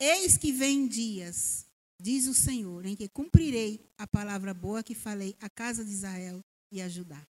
Eis 0.00 0.36
que 0.36 0.50
vem 0.50 0.88
dias, 0.88 1.66
diz 2.00 2.26
o 2.26 2.34
Senhor, 2.34 2.84
em 2.84 2.96
que 2.96 3.08
cumprirei 3.08 3.88
a 3.96 4.08
palavra 4.08 4.52
boa 4.52 4.82
que 4.82 4.94
falei 4.94 5.36
à 5.40 5.48
casa 5.48 5.84
de 5.84 5.92
Israel 5.92 6.44
e 6.72 6.82
a 6.82 6.88
Judá. 6.88 7.24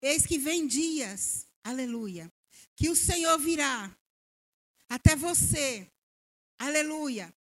Eis 0.00 0.26
que 0.26 0.38
vem 0.38 0.66
dias, 0.66 1.46
aleluia, 1.62 2.32
que 2.76 2.88
o 2.88 2.96
Senhor 2.96 3.38
virá 3.38 3.94
até 4.88 5.14
você, 5.14 5.86
aleluia, 6.58 7.32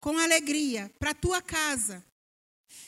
com 0.00 0.18
alegria 0.18 0.90
para 0.98 1.10
a 1.10 1.14
tua 1.14 1.40
casa. 1.40 2.04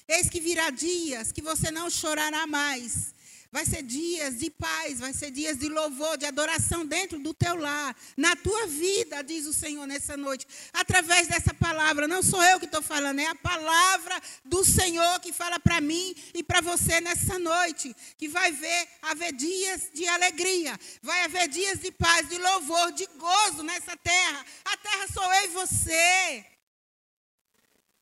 Eis 0.07 0.29
que 0.29 0.41
virá 0.41 0.71
dias 0.71 1.33
que 1.33 1.43
você 1.43 1.71
não 1.71 1.89
chorará 1.89 2.47
mais, 2.47 3.15
Vai 3.51 3.65
ser 3.65 3.83
dias 3.83 4.39
de 4.39 4.51
paz, 4.51 5.01
vai 5.01 5.15
ser 5.15 5.31
dias 5.31 5.57
de 5.57 5.71
louvor, 5.71 6.19
de 6.19 6.27
adoração 6.27 6.85
dentro 6.85 7.19
do 7.19 7.33
teu 7.33 7.57
lar, 7.57 7.97
na 8.15 8.37
tua 8.37 8.67
vida, 8.67 9.23
diz 9.23 9.47
o 9.47 9.55
Senhor 9.55 9.87
nessa 9.87 10.19
noite. 10.19 10.47
Através 10.71 11.29
dessa 11.29 11.55
palavra, 11.55 12.07
não 12.07 12.23
sou 12.23 12.43
eu 12.43 12.59
que 12.59 12.67
estou 12.67 12.83
falando, 12.83 13.21
é 13.21 13.27
a 13.27 13.35
palavra 13.35 14.21
do 14.45 14.63
Senhor 14.67 15.19
que 15.21 15.33
fala 15.33 15.59
para 15.59 15.81
mim 15.81 16.15
e 16.35 16.43
para 16.43 16.61
você 16.61 17.01
nessa 17.01 17.39
noite. 17.39 17.97
Que 18.19 18.29
vai 18.29 18.53
ver, 18.53 18.89
haver 19.01 19.33
dias 19.33 19.89
de 19.95 20.07
alegria, 20.07 20.79
vai 21.03 21.25
haver 21.25 21.49
dias 21.49 21.81
de 21.81 21.91
paz, 21.91 22.29
de 22.29 22.37
louvor, 22.37 22.93
de 22.93 23.07
gozo 23.17 23.63
nessa 23.63 23.97
terra. 23.97 24.45
A 24.67 24.77
terra 24.77 25.09
sou 25.11 25.25
eu 25.25 25.45
e 25.45 25.49
você. 25.49 26.45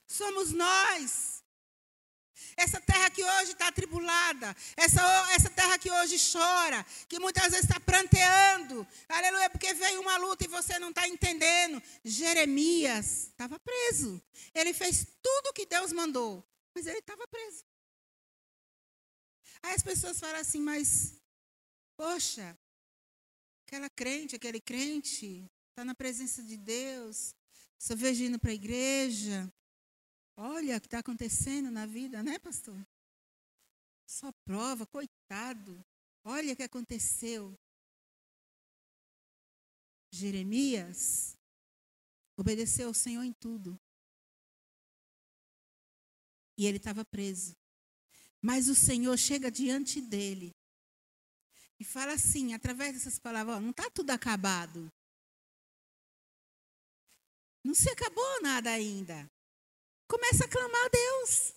Somos 0.09 0.50
nós. 0.50 1.36
Essa 2.57 2.81
terra 2.81 3.11
que 3.11 3.23
hoje 3.23 3.53
está 3.53 3.69
atribulada, 3.69 4.57
essa, 4.77 5.03
essa 5.35 5.51
terra 5.51 5.79
que 5.79 5.90
hoje 5.90 6.16
chora, 6.33 6.85
que 7.07 7.19
muitas 7.19 7.51
vezes 7.51 7.64
está 7.64 7.79
pranteando, 7.79 8.87
aleluia, 9.09 9.51
porque 9.51 9.75
veio 9.75 10.01
uma 10.01 10.16
luta 10.16 10.45
e 10.45 10.49
você 10.49 10.79
não 10.79 10.88
está 10.88 11.07
entendendo. 11.07 11.83
Jeremias 12.03 13.25
estava 13.25 13.59
preso. 13.59 14.23
Ele 14.55 14.73
fez 14.73 15.07
tudo 15.23 15.51
o 15.51 15.53
que 15.53 15.66
Deus 15.66 15.92
mandou, 15.92 16.42
mas 16.75 16.87
ele 16.87 16.99
estava 16.99 17.29
preso. 17.29 17.62
Aí 19.62 19.75
as 19.75 19.83
pessoas 19.83 20.19
falam 20.19 20.40
assim, 20.40 20.61
mas, 20.61 21.21
poxa, 21.97 22.57
aquela 23.66 23.90
crente, 23.90 24.37
aquele 24.37 24.61
crente, 24.61 25.45
está 25.71 25.85
na 25.85 25.95
presença 25.95 26.42
de 26.42 26.57
Deus, 26.57 27.35
só 27.79 27.95
vejo 27.95 28.25
indo 28.25 28.38
para 28.38 28.51
a 28.51 28.55
igreja, 28.55 29.53
Olha 30.37 30.77
o 30.77 30.81
que 30.81 30.87
está 30.87 30.99
acontecendo 30.99 31.70
na 31.70 31.87
vida, 31.87 32.22
né, 32.22 32.38
pastor? 32.38 32.87
Só 34.07 34.31
prova, 34.44 34.87
coitado. 34.87 35.83
Olha 36.22 36.53
o 36.53 36.57
que 36.57 36.62
aconteceu. 36.62 37.59
Jeremias 40.11 41.37
obedeceu 42.37 42.88
ao 42.88 42.94
Senhor 42.94 43.22
em 43.22 43.33
tudo. 43.33 43.81
E 46.59 46.66
ele 46.66 46.77
estava 46.77 47.05
preso. 47.05 47.57
Mas 48.40 48.68
o 48.68 48.75
Senhor 48.75 49.16
chega 49.16 49.51
diante 49.51 50.01
dele 50.01 50.55
e 51.79 51.85
fala 51.85 52.12
assim, 52.12 52.55
através 52.55 52.94
dessas 52.94 53.18
palavras: 53.18 53.61
não 53.61 53.70
está 53.70 53.90
tudo 53.90 54.11
acabado. 54.11 54.92
Não 57.64 57.75
se 57.75 57.90
acabou 57.90 58.42
nada 58.42 58.70
ainda. 58.70 59.31
Começa 60.09 60.45
a 60.45 60.49
clamar 60.49 60.85
a 60.85 60.88
Deus. 60.88 61.55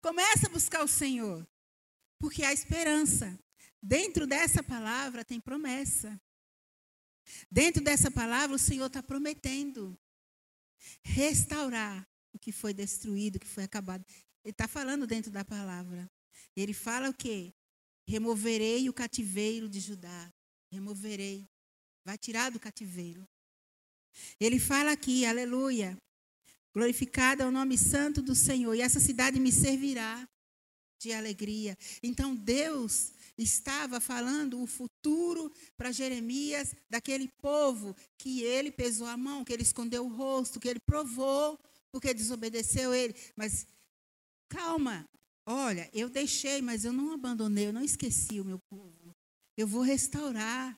Começa 0.00 0.46
a 0.46 0.50
buscar 0.50 0.82
o 0.82 0.88
Senhor. 0.88 1.46
Porque 2.18 2.42
há 2.42 2.52
esperança. 2.52 3.38
Dentro 3.82 4.26
dessa 4.26 4.62
palavra 4.62 5.24
tem 5.24 5.40
promessa. 5.40 6.20
Dentro 7.50 7.82
dessa 7.82 8.10
palavra, 8.10 8.56
o 8.56 8.58
Senhor 8.58 8.86
está 8.86 9.02
prometendo 9.02 9.98
restaurar 11.02 12.06
o 12.32 12.38
que 12.38 12.52
foi 12.52 12.74
destruído, 12.74 13.36
o 13.36 13.40
que 13.40 13.46
foi 13.46 13.64
acabado. 13.64 14.04
Ele 14.44 14.52
está 14.52 14.68
falando 14.68 15.06
dentro 15.06 15.30
da 15.30 15.44
palavra. 15.44 16.10
Ele 16.56 16.74
fala 16.74 17.08
o 17.08 17.14
quê? 17.14 17.52
Removerei 18.06 18.88
o 18.88 18.92
cativeiro 18.92 19.68
de 19.68 19.80
Judá. 19.80 20.32
Removerei. 20.70 21.48
Vai 22.04 22.18
tirar 22.18 22.50
do 22.50 22.60
cativeiro. 22.60 23.26
Ele 24.38 24.60
fala 24.60 24.92
aqui, 24.92 25.24
aleluia. 25.24 25.96
Glorificado 26.74 27.42
é 27.42 27.46
o 27.46 27.52
nome 27.52 27.78
santo 27.78 28.20
do 28.20 28.34
Senhor, 28.34 28.74
e 28.74 28.80
essa 28.80 28.98
cidade 28.98 29.38
me 29.38 29.52
servirá 29.52 30.28
de 31.00 31.12
alegria. 31.12 31.76
Então 32.02 32.34
Deus 32.34 33.12
estava 33.36 34.00
falando 34.00 34.60
o 34.60 34.66
futuro 34.66 35.52
para 35.76 35.92
Jeremias 35.92 36.74
daquele 36.88 37.28
povo 37.40 37.94
que 38.18 38.42
ele 38.42 38.70
pesou 38.70 39.06
a 39.06 39.16
mão, 39.16 39.44
que 39.44 39.52
ele 39.52 39.62
escondeu 39.62 40.04
o 40.04 40.08
rosto, 40.08 40.58
que 40.58 40.68
ele 40.68 40.80
provou 40.80 41.58
porque 41.92 42.12
desobedeceu 42.12 42.92
ele. 42.92 43.14
Mas 43.36 43.68
calma, 44.48 45.08
olha, 45.46 45.88
eu 45.92 46.08
deixei, 46.08 46.60
mas 46.60 46.84
eu 46.84 46.92
não 46.92 47.12
abandonei, 47.12 47.68
eu 47.68 47.72
não 47.72 47.84
esqueci 47.84 48.40
o 48.40 48.44
meu 48.44 48.58
povo. 48.68 49.14
Eu 49.56 49.68
vou 49.68 49.82
restaurar. 49.82 50.76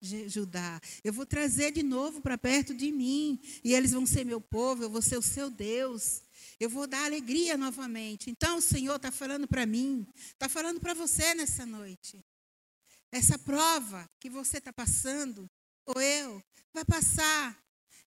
Judá. 0.00 0.80
Eu 1.02 1.12
vou 1.12 1.26
trazer 1.26 1.72
de 1.72 1.82
novo 1.82 2.20
para 2.20 2.38
perto 2.38 2.74
de 2.74 2.92
mim. 2.92 3.40
E 3.64 3.74
eles 3.74 3.92
vão 3.92 4.06
ser 4.06 4.24
meu 4.24 4.40
povo, 4.40 4.82
eu 4.82 4.90
vou 4.90 5.02
ser 5.02 5.16
o 5.16 5.22
seu 5.22 5.50
Deus. 5.50 6.22
Eu 6.60 6.70
vou 6.70 6.86
dar 6.86 7.04
alegria 7.04 7.56
novamente. 7.56 8.30
Então 8.30 8.58
o 8.58 8.62
Senhor 8.62 8.96
está 8.96 9.10
falando 9.10 9.46
para 9.46 9.66
mim, 9.66 10.06
está 10.14 10.48
falando 10.48 10.80
para 10.80 10.94
você 10.94 11.34
nessa 11.34 11.64
noite. 11.64 12.24
Essa 13.10 13.38
prova 13.38 14.08
que 14.20 14.28
você 14.28 14.58
está 14.58 14.72
passando, 14.72 15.48
ou 15.86 16.00
eu, 16.00 16.42
vai 16.74 16.84
passar. 16.84 17.56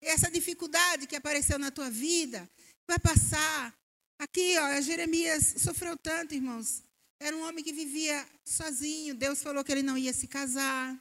Essa 0.02 0.30
dificuldade 0.30 1.08
que 1.08 1.16
apareceu 1.16 1.58
na 1.58 1.72
tua 1.72 1.90
vida, 1.90 2.50
vai 2.88 3.00
passar. 3.00 3.76
Aqui, 4.18 4.58
ó, 4.58 4.82
Jeremias 4.82 5.56
sofreu 5.58 5.98
tanto, 5.98 6.36
irmãos. 6.36 6.84
Era 7.20 7.36
um 7.36 7.48
homem 7.48 7.64
que 7.64 7.74
vivia 7.74 8.26
sozinho. 8.46 9.16
Deus 9.16 9.42
falou 9.42 9.64
que 9.64 9.72
ele 9.72 9.84
não 9.84 9.98
ia 9.98 10.14
se 10.14 10.28
casar. 10.28 10.98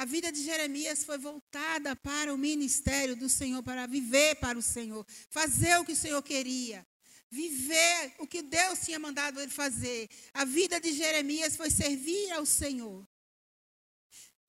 A 0.00 0.06
vida 0.06 0.32
de 0.32 0.42
Jeremias 0.42 1.04
foi 1.04 1.18
voltada 1.18 1.94
para 1.94 2.32
o 2.32 2.38
ministério 2.38 3.14
do 3.14 3.28
Senhor, 3.28 3.62
para 3.62 3.86
viver 3.86 4.34
para 4.36 4.58
o 4.58 4.62
Senhor, 4.62 5.06
fazer 5.28 5.78
o 5.78 5.84
que 5.84 5.92
o 5.92 5.96
Senhor 6.04 6.22
queria, 6.22 6.86
viver 7.30 8.14
o 8.18 8.26
que 8.26 8.40
Deus 8.40 8.80
tinha 8.80 8.98
mandado 8.98 9.38
ele 9.38 9.50
fazer. 9.50 10.08
A 10.32 10.46
vida 10.46 10.80
de 10.80 10.94
Jeremias 10.94 11.54
foi 11.54 11.70
servir 11.70 12.32
ao 12.32 12.46
Senhor. 12.46 13.06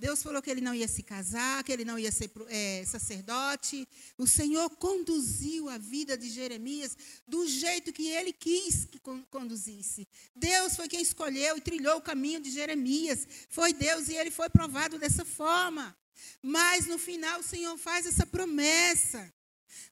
Deus 0.02 0.24
falou 0.24 0.42
que 0.42 0.50
ele 0.50 0.62
não 0.62 0.74
ia 0.74 0.88
se 0.88 1.04
casar, 1.04 1.64
que 1.64 1.72
ele 1.72 1.86
não 1.86 2.00
ia 2.00 2.12
ser 2.12 2.32
é, 2.48 2.84
sacerdote. 2.88 3.88
O 4.18 4.26
Senhor 4.26 4.68
conduziu 4.72 5.70
a 5.70 5.78
vida 5.78 6.18
de 6.18 6.28
Jeremias 6.28 6.98
do 7.28 7.48
jeito 7.48 7.94
que 7.94 8.08
ele 8.08 8.34
quis 8.34 8.86
que 8.86 9.00
conduzisse. 9.30 10.08
Deus 10.36 10.76
foi 10.76 10.88
quem 10.88 11.04
escolheu 11.04 11.56
e 11.56 11.62
trilhou 11.62 11.98
o 11.98 12.02
caminho 12.02 12.42
de 12.42 12.50
Jeremias. 12.50 13.28
Foi 13.48 13.74
Deus 13.74 14.10
e 14.10 14.16
ele 14.16 14.32
foi 14.32 14.50
provado 14.50 14.98
dessa 14.98 15.24
forma. 15.24 15.96
Mas 16.42 16.88
no 16.88 16.98
final 16.98 17.40
o 17.40 17.44
Senhor 17.44 17.78
faz 17.78 18.08
essa 18.08 18.26
promessa. 18.26 19.32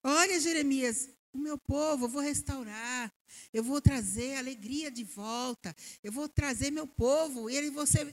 Olha, 0.03 0.39
Jeremias, 0.39 1.07
o 1.31 1.37
meu 1.37 1.55
povo 1.55 2.05
eu 2.05 2.09
vou 2.09 2.21
restaurar. 2.23 3.13
Eu 3.53 3.63
vou 3.63 3.79
trazer 3.79 4.37
alegria 4.37 4.89
de 4.89 5.03
volta. 5.03 5.75
Eu 6.03 6.11
vou 6.11 6.27
trazer 6.27 6.71
meu 6.71 6.87
povo. 6.87 7.47
E 7.47 7.55
ele 7.55 7.69
você 7.69 8.11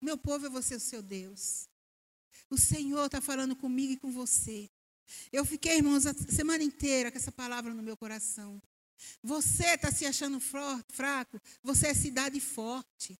meu 0.00 0.16
povo 0.16 0.46
é 0.46 0.48
você 0.48 0.76
o 0.76 0.80
seu 0.80 1.02
Deus. 1.02 1.68
O 2.48 2.58
Senhor 2.58 3.06
está 3.06 3.20
falando 3.20 3.54
comigo 3.54 3.92
e 3.92 3.96
com 3.96 4.10
você. 4.10 4.68
Eu 5.32 5.44
fiquei, 5.44 5.76
irmãos, 5.76 6.06
a 6.06 6.14
semana 6.14 6.62
inteira 6.62 7.10
com 7.10 7.18
essa 7.18 7.32
palavra 7.32 7.74
no 7.74 7.82
meu 7.82 7.96
coração. 7.96 8.60
Você 9.22 9.74
está 9.74 9.90
se 9.90 10.04
achando 10.06 10.38
fraco, 10.40 11.40
você 11.62 11.88
é 11.88 11.94
cidade 11.94 12.40
forte. 12.40 13.18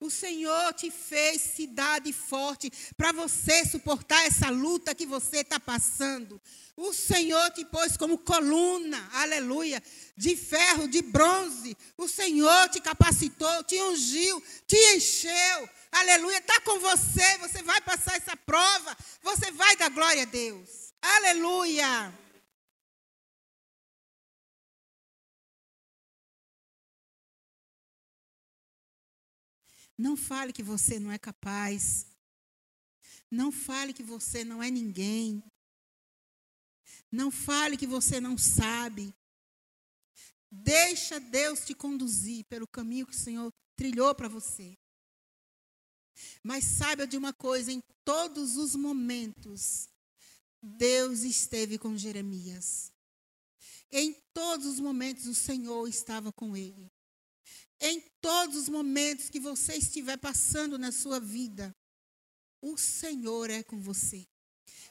O 0.00 0.10
Senhor 0.10 0.72
te 0.74 0.90
fez 0.90 1.40
cidade 1.40 2.12
forte 2.12 2.70
para 2.96 3.12
você 3.12 3.64
suportar 3.64 4.24
essa 4.26 4.50
luta 4.50 4.94
que 4.94 5.06
você 5.06 5.38
está 5.38 5.58
passando. 5.58 6.40
O 6.76 6.92
Senhor 6.92 7.50
te 7.52 7.64
pôs 7.64 7.96
como 7.96 8.18
coluna, 8.18 9.08
aleluia, 9.12 9.82
de 10.16 10.36
ferro, 10.36 10.88
de 10.88 11.02
bronze. 11.02 11.76
O 11.96 12.08
Senhor 12.08 12.68
te 12.68 12.80
capacitou, 12.80 13.62
te 13.64 13.80
ungiu, 13.80 14.42
te 14.66 14.76
encheu. 14.96 15.68
Aleluia, 15.92 16.38
está 16.38 16.60
com 16.62 16.80
você. 16.80 17.38
Você 17.38 17.62
vai 17.62 17.80
passar 17.80 18.16
essa 18.16 18.36
prova. 18.36 18.96
Você 19.22 19.52
vai 19.52 19.76
dar 19.76 19.90
glória 19.90 20.22
a 20.22 20.26
Deus. 20.26 20.92
Aleluia. 21.00 22.23
Não 29.96 30.16
fale 30.16 30.52
que 30.52 30.62
você 30.62 30.98
não 30.98 31.10
é 31.10 31.18
capaz. 31.18 32.06
Não 33.30 33.50
fale 33.50 33.92
que 33.92 34.02
você 34.02 34.44
não 34.44 34.62
é 34.62 34.70
ninguém. 34.70 35.42
Não 37.10 37.30
fale 37.30 37.76
que 37.76 37.86
você 37.86 38.20
não 38.20 38.36
sabe. 38.36 39.14
Deixa 40.50 41.18
Deus 41.18 41.64
te 41.64 41.74
conduzir 41.74 42.44
pelo 42.44 42.66
caminho 42.66 43.06
que 43.06 43.14
o 43.14 43.18
Senhor 43.18 43.52
trilhou 43.76 44.14
para 44.14 44.28
você. 44.28 44.76
Mas 46.42 46.64
saiba 46.64 47.06
de 47.06 47.16
uma 47.16 47.32
coisa: 47.32 47.72
em 47.72 47.82
todos 48.04 48.56
os 48.56 48.74
momentos, 48.74 49.88
Deus 50.62 51.22
esteve 51.22 51.78
com 51.78 51.96
Jeremias. 51.96 52.92
Em 53.90 54.12
todos 54.32 54.66
os 54.66 54.80
momentos, 54.80 55.26
o 55.26 55.34
Senhor 55.34 55.88
estava 55.88 56.32
com 56.32 56.56
ele. 56.56 56.90
Em 57.80 58.00
todos 58.20 58.56
os 58.56 58.68
momentos 58.68 59.28
que 59.28 59.40
você 59.40 59.74
estiver 59.74 60.16
passando 60.16 60.78
na 60.78 60.92
sua 60.92 61.20
vida, 61.20 61.74
o 62.60 62.76
Senhor 62.78 63.50
é 63.50 63.62
com 63.62 63.80
você. 63.80 64.26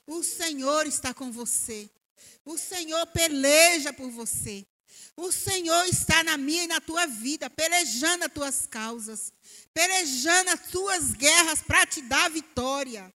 O 0.06 0.22
Senhor 0.22 0.86
está 0.86 1.13
com 1.13 1.32
você. 1.32 1.89
O 2.46 2.58
Senhor 2.58 3.06
peleja 3.08 3.91
por 3.93 4.10
você. 4.12 4.65
O 5.15 5.32
Senhor 5.32 5.86
está 5.86 6.24
na 6.24 6.38
minha 6.38 6.63
e 6.63 6.67
na 6.67 6.82
tua 6.82 7.06
vida, 7.06 7.50
pelejando 7.50 8.26
as 8.26 8.34
tuas 8.34 8.65
causas, 8.65 9.32
pelejando 9.74 10.52
as 10.52 10.72
tuas 10.72 11.13
guerras 11.13 11.62
para 11.62 11.86
te 11.86 12.02
dar 12.02 12.30
vitória. 12.30 13.13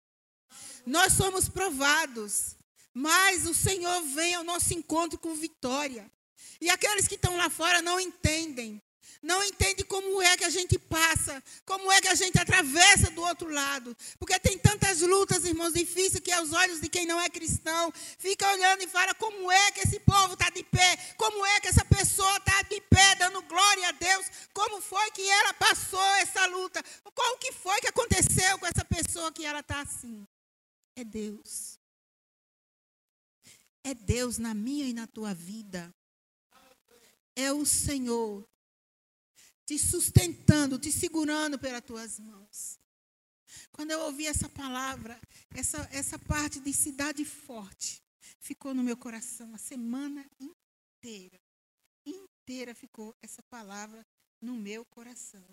Nós 0.86 1.12
somos 1.12 1.48
provados, 1.48 2.56
mas 2.94 3.46
o 3.46 3.54
Senhor 3.54 4.02
vem 4.14 4.34
ao 4.34 4.44
nosso 4.44 4.72
encontro 4.74 5.18
com 5.18 5.34
vitória. 5.34 6.10
E 6.60 6.70
aqueles 6.70 7.06
que 7.06 7.14
estão 7.14 7.36
lá 7.36 7.50
fora 7.50 7.82
não 7.82 8.00
entendem 8.00 8.82
não 9.22 9.42
entende 9.42 9.84
como 9.84 10.22
é 10.22 10.36
que 10.36 10.44
a 10.44 10.50
gente 10.50 10.78
passa, 10.78 11.42
como 11.64 11.90
é 11.90 12.00
que 12.00 12.08
a 12.08 12.14
gente 12.14 12.38
atravessa 12.38 13.10
do 13.10 13.22
outro 13.22 13.50
lado. 13.50 13.96
Porque 14.18 14.38
tem 14.38 14.58
tantas 14.58 15.00
lutas, 15.00 15.44
irmãos, 15.44 15.72
difíceis 15.72 16.20
que 16.20 16.30
aos 16.30 16.52
olhos 16.52 16.80
de 16.80 16.88
quem 16.88 17.06
não 17.06 17.20
é 17.20 17.28
cristão, 17.28 17.92
fica 18.18 18.50
olhando 18.52 18.82
e 18.82 18.88
fala 18.88 19.14
como 19.14 19.50
é 19.50 19.72
que 19.72 19.80
esse 19.80 19.98
povo 20.00 20.34
está 20.34 20.50
de 20.50 20.62
pé, 20.62 20.96
como 21.16 21.44
é 21.44 21.60
que 21.60 21.68
essa 21.68 21.84
pessoa 21.84 22.36
está 22.36 22.62
de 22.62 22.80
pé, 22.82 23.16
dando 23.16 23.42
glória 23.42 23.88
a 23.88 23.92
Deus, 23.92 24.26
como 24.52 24.80
foi 24.80 25.10
que 25.10 25.28
ela 25.28 25.52
passou 25.54 26.14
essa 26.16 26.46
luta, 26.46 26.82
qual 27.14 27.38
que 27.38 27.52
foi 27.52 27.80
que 27.80 27.88
aconteceu 27.88 28.58
com 28.58 28.66
essa 28.66 28.84
pessoa 28.84 29.32
que 29.32 29.44
ela 29.44 29.60
está 29.60 29.80
assim. 29.80 30.26
É 30.94 31.04
Deus. 31.04 31.78
É 33.82 33.94
Deus 33.94 34.38
na 34.38 34.54
minha 34.54 34.86
e 34.86 34.92
na 34.92 35.06
tua 35.06 35.34
vida. 35.34 35.92
É 37.34 37.52
o 37.52 37.64
Senhor 37.64 38.44
te 39.68 39.78
sustentando, 39.78 40.78
te 40.78 40.90
segurando 40.90 41.58
pelas 41.58 41.84
tuas 41.84 42.18
mãos. 42.18 42.80
Quando 43.70 43.90
eu 43.90 44.00
ouvi 44.00 44.26
essa 44.26 44.48
palavra, 44.48 45.20
essa, 45.50 45.86
essa 45.92 46.18
parte 46.18 46.58
de 46.58 46.72
cidade 46.72 47.22
forte, 47.22 48.02
ficou 48.40 48.72
no 48.72 48.82
meu 48.82 48.96
coração 48.96 49.54
a 49.54 49.58
semana 49.58 50.24
inteira. 50.40 51.38
inteira 52.06 52.74
ficou 52.74 53.14
essa 53.20 53.42
palavra 53.42 54.06
no 54.40 54.56
meu 54.56 54.86
coração. 54.86 55.44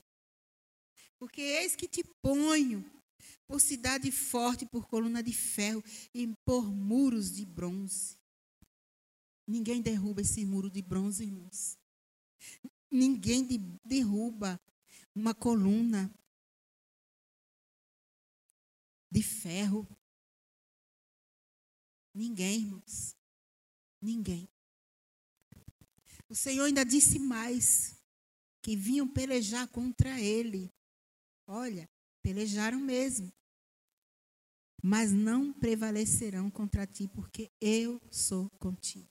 Porque 1.20 1.42
eis 1.42 1.76
que 1.76 1.86
te 1.86 2.02
ponho 2.22 2.90
por 3.46 3.60
cidade 3.60 4.10
forte, 4.14 4.66
por 4.66 4.88
coluna 4.88 5.22
de 5.22 5.34
ferro 5.34 5.84
e 6.14 6.34
por 6.46 6.72
muros 6.72 7.34
de 7.34 7.46
bronze. 7.46 8.16
Ninguém 9.46 9.82
derruba 9.82 10.22
esse 10.22 10.46
muro 10.46 10.70
de 10.70 10.82
bronze, 10.82 11.26
irmãos. 11.26 11.78
Ninguém 12.96 13.46
de, 13.46 13.58
derruba 13.84 14.58
uma 15.14 15.36
coluna 15.36 16.10
de 19.12 19.22
ferro. 19.22 19.86
Ninguém, 22.14 22.62
irmãos. 22.62 23.18
Ninguém. 24.02 24.50
O 26.30 26.36
Senhor 26.36 26.64
ainda 26.64 26.86
disse 26.86 27.20
mais: 27.20 28.02
que 28.62 28.78
vinham 28.78 29.08
pelejar 29.08 29.68
contra 29.68 30.20
ele. 30.22 30.74
Olha, 31.46 31.90
pelejaram 32.22 32.80
mesmo. 32.80 33.32
Mas 34.82 35.12
não 35.12 35.52
prevalecerão 35.52 36.50
contra 36.50 36.88
ti, 36.88 37.10
porque 37.10 37.52
eu 37.60 38.02
sou 38.10 38.50
contigo. 38.52 39.10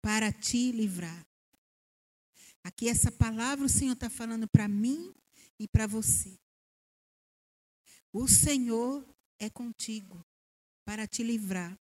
Para 0.00 0.32
te 0.32 0.70
livrar. 0.70 1.31
Aqui 2.64 2.88
essa 2.88 3.10
palavra 3.10 3.66
o 3.66 3.68
Senhor 3.68 3.94
está 3.94 4.08
falando 4.08 4.48
para 4.48 4.68
mim 4.68 5.12
e 5.58 5.66
para 5.66 5.86
você. 5.86 6.38
O 8.12 8.28
Senhor 8.28 9.04
é 9.38 9.48
contigo 9.50 10.24
para 10.84 11.06
te 11.06 11.22
livrar, 11.22 11.76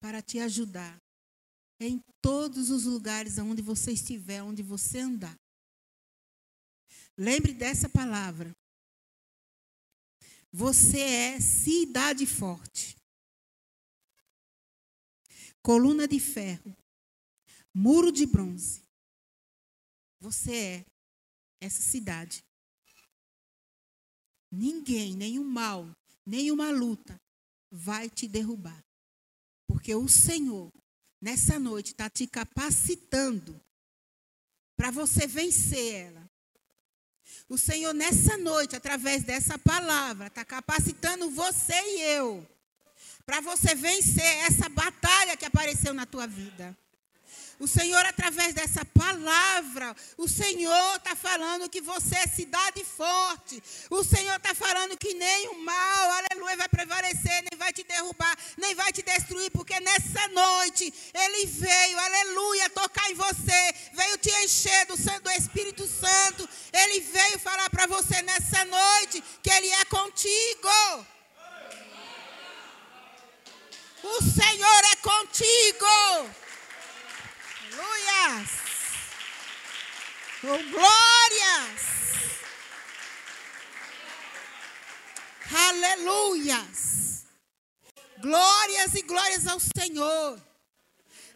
para 0.00 0.22
te 0.22 0.38
ajudar 0.38 1.00
em 1.78 2.02
todos 2.20 2.70
os 2.70 2.84
lugares 2.84 3.38
onde 3.38 3.62
você 3.62 3.92
estiver, 3.92 4.42
onde 4.42 4.62
você 4.62 5.00
andar. 5.00 5.38
Lembre 7.16 7.52
dessa 7.52 7.88
palavra. 7.88 8.54
Você 10.52 11.00
é 11.00 11.40
cidade 11.40 12.26
forte. 12.26 12.96
Coluna 15.62 16.06
de 16.06 16.20
ferro. 16.20 16.76
Muro 17.72 18.12
de 18.12 18.26
bronze. 18.26 18.83
Você 20.24 20.54
é 20.54 20.84
essa 21.60 21.82
cidade. 21.82 22.42
Ninguém, 24.50 25.14
nenhum 25.14 25.44
mal, 25.44 25.94
nenhuma 26.24 26.70
luta 26.70 27.20
vai 27.70 28.08
te 28.08 28.26
derrubar. 28.26 28.82
Porque 29.68 29.94
o 29.94 30.08
Senhor, 30.08 30.72
nessa 31.20 31.58
noite, 31.58 31.88
está 31.88 32.08
te 32.08 32.26
capacitando 32.26 33.60
para 34.74 34.90
você 34.90 35.26
vencer 35.26 36.06
ela. 36.06 36.30
O 37.46 37.58
Senhor, 37.58 37.92
nessa 37.92 38.38
noite, 38.38 38.74
através 38.74 39.24
dessa 39.24 39.58
palavra, 39.58 40.28
está 40.28 40.42
capacitando 40.42 41.28
você 41.32 41.74
e 41.74 42.00
eu 42.00 42.48
para 43.26 43.42
você 43.42 43.74
vencer 43.74 44.24
essa 44.46 44.70
batalha 44.70 45.36
que 45.36 45.44
apareceu 45.44 45.92
na 45.92 46.06
tua 46.06 46.26
vida. 46.26 46.74
O 47.60 47.68
Senhor, 47.68 48.04
através 48.04 48.52
dessa 48.52 48.84
palavra, 48.84 49.94
o 50.18 50.28
Senhor 50.28 50.96
está 50.96 51.14
falando 51.14 51.68
que 51.68 51.80
você 51.80 52.16
é 52.16 52.26
cidade 52.26 52.84
forte. 52.84 53.62
O 53.90 54.02
Senhor 54.02 54.36
está 54.36 54.54
falando 54.54 54.96
que 54.96 55.14
nem 55.14 55.48
o 55.48 55.58
mal, 55.60 56.10
aleluia, 56.10 56.56
vai 56.56 56.68
prevalecer, 56.68 57.44
nem 57.50 57.56
vai 57.56 57.72
te 57.72 57.84
derrubar, 57.84 58.36
nem 58.56 58.74
vai 58.74 58.92
te 58.92 59.02
destruir, 59.02 59.50
porque 59.52 59.78
nessa 59.80 60.26
noite 60.28 60.92
Ele 61.14 61.46
veio, 61.46 61.98
aleluia, 61.98 62.70
tocar 62.70 63.08
em 63.10 63.14
você, 63.14 63.74
veio 63.92 64.18
te 64.18 64.30
encher 64.44 64.86
do, 64.86 64.96
do 64.96 65.30
Espírito 65.30 65.86
Santo. 65.86 66.48
Ele 66.72 67.00
veio 67.00 67.38
falar 67.38 67.70
para 67.70 67.86
você 67.86 68.20
nessa 68.22 68.64
noite 68.64 69.22
que 69.42 69.50
Ele 69.50 69.68
é 69.70 69.84
contigo. 69.84 70.68
O 74.02 74.22
Senhor 74.22 74.84
é 74.92 74.96
contigo. 74.96 76.43
Aleluias! 77.74 78.50
Oh, 80.44 80.58
glórias! 80.70 81.80
Aleluias! 85.68 87.24
Glórias 88.20 88.94
e 88.94 89.02
glórias 89.02 89.46
ao 89.48 89.58
Senhor. 89.58 90.40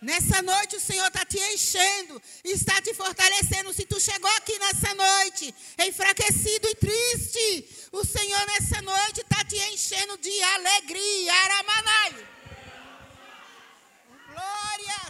Nessa 0.01 0.41
noite 0.43 0.77
o 0.77 0.81
Senhor 0.81 1.09
está 1.09 1.25
te 1.25 1.39
enchendo, 1.39 2.23
está 2.45 2.81
te 2.81 2.95
fortalecendo. 2.95 3.73
Se 3.73 3.85
tu 3.85 4.01
chegou 4.01 4.31
aqui 4.37 4.57
nessa 4.61 4.95
noite 4.95 5.53
enfraquecido 5.77 6.69
e 6.69 6.75
triste, 6.77 7.89
o 7.91 8.05
Senhor 8.05 8.47
nessa 8.47 8.81
noite 8.81 9.23
está 9.23 9.45
te 9.45 9.57
enchendo 9.57 10.17
de 10.19 10.43
alegria. 10.43 11.33
Aramanai. 11.35 12.29
Glórias. 14.29 15.08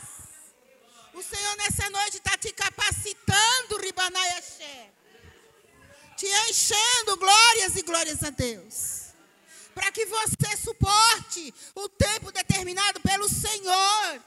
O 1.19 1.23
Senhor 1.23 1.57
nessa 1.57 1.91
noite 1.91 2.19
está 2.19 2.39
te 2.39 2.53
capacitando, 2.53 3.79
Ribanaiaxé. 3.79 4.93
Te 6.16 6.27
enchendo 6.49 7.16
glórias 7.16 7.75
e 7.75 7.83
glórias 7.83 8.23
a 8.23 8.31
Deus. 8.31 9.09
Para 9.75 9.91
que 9.91 10.07
você 10.07 10.57
suporte 10.57 11.53
o 11.75 11.89
tempo 11.89 12.31
determinado 12.31 13.01
pelo 13.01 13.29
Senhor. 13.29 14.23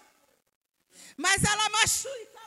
Mas 1.16 1.42
ela 1.46 1.70
machuca. 1.70 2.42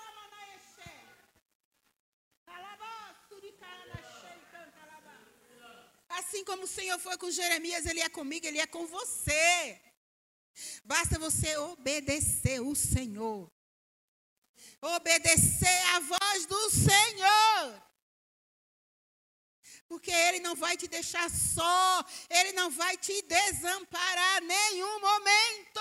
Assim 6.11 6.45
como 6.45 6.65
o 6.65 6.69
Senhor 6.69 6.99
foi 6.99 7.17
com 7.17 7.31
Jeremias, 7.31 7.87
Ele 7.87 8.01
é 8.01 8.11
comigo, 8.11 8.47
Ele 8.47 8.61
é 8.61 8.67
com 8.67 8.87
você. 8.87 9.81
Basta 10.85 11.19
você 11.19 11.57
obedecer 11.57 12.61
o 12.61 12.75
Senhor 12.75 13.54
obedecer 14.85 15.81
à 15.95 16.01
voz 16.01 16.47
do 16.47 16.71
Senhor. 16.71 17.83
Porque 19.89 20.11
Ele 20.11 20.41
não 20.41 20.55
vai 20.55 20.77
te 20.77 20.89
deixar 20.89 21.31
só, 21.31 22.05
Ele 22.29 22.53
não 22.53 22.71
vai 22.71 22.97
te 22.97 23.23
desamparar 23.23 24.43
nenhum 24.43 25.01
momento. 25.01 25.81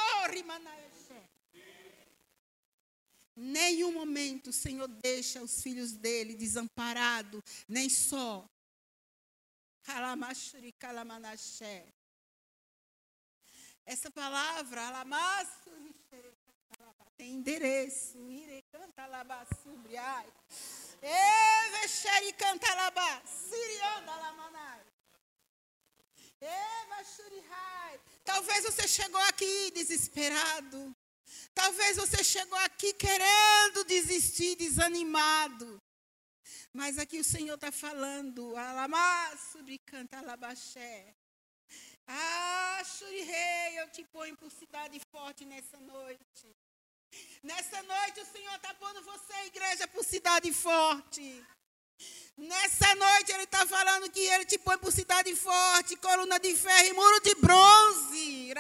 Nenhum 3.36 3.92
momento 3.92 4.52
o 4.52 4.54
Senhor 4.54 4.88
deixa 4.88 5.42
os 5.42 5.62
filhos 5.62 5.94
dele 5.94 6.36
desamparados, 6.36 7.42
nem 7.68 7.90
só. 7.90 8.48
Essa 13.86 14.12
palavra, 14.12 14.88
alamassuri, 14.88 15.93
tem 17.24 17.36
endereço. 17.36 18.18
Ire 18.30 18.62
labá 19.10 19.46
subriai. 19.64 20.28
Eve 21.02 21.88
xeri 21.88 22.34
canta 22.34 22.74
labá. 22.76 23.22
Sirianda 23.26 24.16
lamanai. 24.24 24.86
Eva 26.42 27.04
shurihai. 27.04 28.00
Talvez 28.26 28.66
você 28.66 28.88
chegou 28.88 29.22
aqui 29.22 29.72
desesperado. 29.72 30.94
Talvez 31.54 31.96
você 31.96 32.22
chegou 32.24 32.60
aqui 32.60 32.92
querendo 32.94 33.86
desistir, 33.86 34.56
desanimado. 34.58 35.82
Mas 36.74 36.98
aqui 36.98 37.20
o 37.20 37.24
Senhor 37.24 37.56
está 37.56 37.72
falando, 37.72 38.58
Alamá, 38.58 39.32
canta 39.86 40.18
alabaxé. 40.18 41.16
Ah, 42.06 42.82
Shurihei, 42.84 43.80
eu 43.80 43.90
te 43.92 44.04
ponho 44.06 44.36
por 44.36 44.52
cidade 44.52 45.00
forte 45.12 45.46
nessa 45.46 45.80
noite. 45.80 46.54
Nessa 47.44 47.84
noite 47.84 48.22
o 48.22 48.26
Senhor 48.26 48.56
está 48.56 48.74
pondo 48.76 49.02
você, 49.04 49.34
igreja, 49.48 49.88
por 49.88 50.04
cidade 50.04 50.54
forte. 50.54 51.44
Nessa 52.38 52.96
noite 52.96 53.32
ele 53.32 53.44
está 53.44 53.66
falando 53.68 54.10
que 54.10 54.22
ele 54.22 54.46
te 54.46 54.58
põe 54.58 54.78
por 54.78 54.92
cidade 54.92 55.36
forte, 55.36 55.96
coluna 55.98 56.40
de 56.40 56.56
ferro 56.56 56.88
e 56.88 56.94
muro 56.94 57.20
de 57.22 57.36
bronze. 57.36 58.54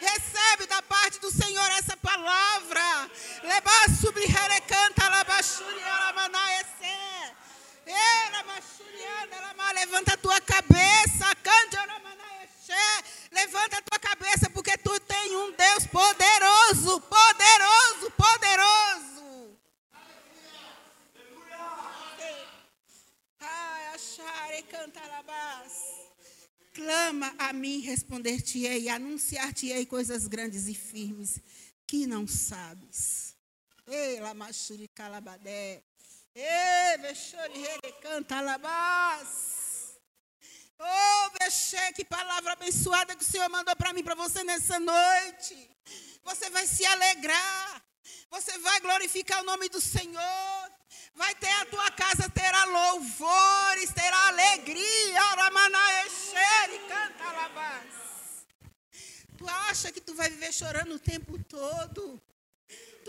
Recebe 0.00 0.66
da 0.66 0.82
parte 0.82 1.20
do 1.20 1.30
Senhor 1.30 1.70
essa 1.78 1.96
palavra. 1.96 3.10
Levanta 9.74 10.14
a 10.14 10.16
tua 10.16 10.40
cabeça, 10.40 11.34
cante 11.42 11.76
Levanta 13.30 13.78
a 13.78 13.82
tua 13.82 13.98
cabeça, 13.98 14.48
porque 14.50 14.76
tu 14.78 14.98
tem 15.00 15.36
um 15.36 15.52
Deus 15.52 15.86
poderoso, 15.86 17.00
poderoso, 17.00 18.10
poderoso. 18.12 19.58
Clama 26.72 27.34
a 27.38 27.52
mim, 27.52 27.80
responder-te-ei, 28.04 28.88
anunciar-te-ei 28.90 29.86
coisas 29.86 30.26
grandes 30.26 30.68
e 30.68 30.74
firmes 30.74 31.40
que 31.86 32.06
não 32.06 32.26
sabes. 32.26 33.34
Ei, 33.86 34.20
lamachuri 34.20 34.88
calabadé. 34.88 35.82
Ei, 36.34 36.98
vexori 36.98 37.64
canta 38.02 38.36
alabás. 38.36 39.98
Oh, 40.78 41.30
Vexê, 41.40 41.92
que 41.94 42.04
palavra 42.04 42.52
abençoada 42.52 43.16
que 43.16 43.22
o 43.22 43.26
Senhor 43.26 43.48
mandou 43.48 43.74
para 43.76 43.92
mim, 43.92 44.02
para 44.02 44.14
você 44.14 44.44
nessa 44.44 44.78
noite. 44.78 45.70
Você 46.24 46.50
vai 46.50 46.66
se 46.66 46.84
alegrar. 46.84 47.82
Você 48.30 48.58
vai 48.58 48.80
glorificar 48.80 49.40
o 49.40 49.46
nome 49.46 49.68
do 49.70 49.80
Senhor. 49.80 50.72
Vai 51.14 51.34
ter 51.36 51.50
a 51.50 51.66
tua 51.66 51.90
casa, 51.92 52.28
terá 52.28 52.64
louvores, 52.64 53.90
terá 53.92 54.28
alegria. 54.28 55.20
Tu 59.36 59.48
acha 59.48 59.92
que 59.92 60.00
tu 60.00 60.14
vai 60.14 60.30
viver 60.30 60.52
chorando 60.52 60.94
o 60.94 60.98
tempo 60.98 61.38
todo? 61.44 62.20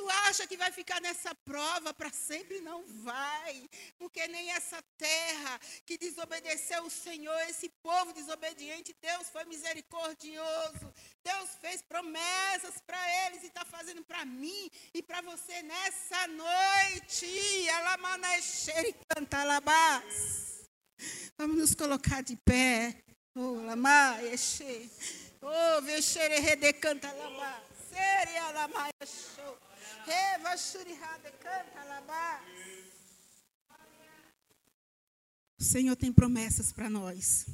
Tu 0.06 0.10
acha 0.30 0.46
que 0.46 0.56
vai 0.56 0.72
ficar 0.72 1.02
nessa 1.02 1.34
prova 1.34 1.92
para 1.92 2.12
sempre? 2.12 2.62
Não 2.62 2.84
vai. 2.86 3.68
Porque 3.98 4.28
nem 4.28 4.52
essa 4.52 4.80
terra 5.00 5.60
que 5.84 5.98
desobedeceu 5.98 6.84
o 6.84 6.92
Senhor, 6.92 7.36
esse 7.50 7.70
povo 7.82 8.14
desobediente, 8.14 8.96
Deus 9.02 9.30
foi 9.30 9.46
misericordioso. 9.46 10.94
Deus 11.24 11.50
fez 11.60 11.82
promessas 11.82 12.80
para 12.86 13.02
eles 13.26 13.42
e 13.42 13.48
está 13.48 13.66
fazendo 13.66 14.04
para 14.04 14.24
mim 14.26 14.70
e 14.94 15.02
para 15.02 15.22
você 15.22 15.64
nessa 15.64 16.28
noite. 16.28 17.70
Alamanexer 17.70 18.86
e 18.86 18.96
canta 19.10 19.42
Vamos 21.36 21.58
nos 21.58 21.74
colocar 21.74 22.22
de 22.22 22.36
pé. 22.36 22.96
Oh, 23.34 23.56
lama, 23.56 24.18
Oh, 25.42 25.82
vexere. 25.82 26.40
Seria 27.90 28.44
show. 29.08 29.58
O 35.60 35.64
Senhor 35.64 35.96
tem 35.96 36.12
promessas 36.12 36.72
para 36.72 36.90
nós. 36.90 37.46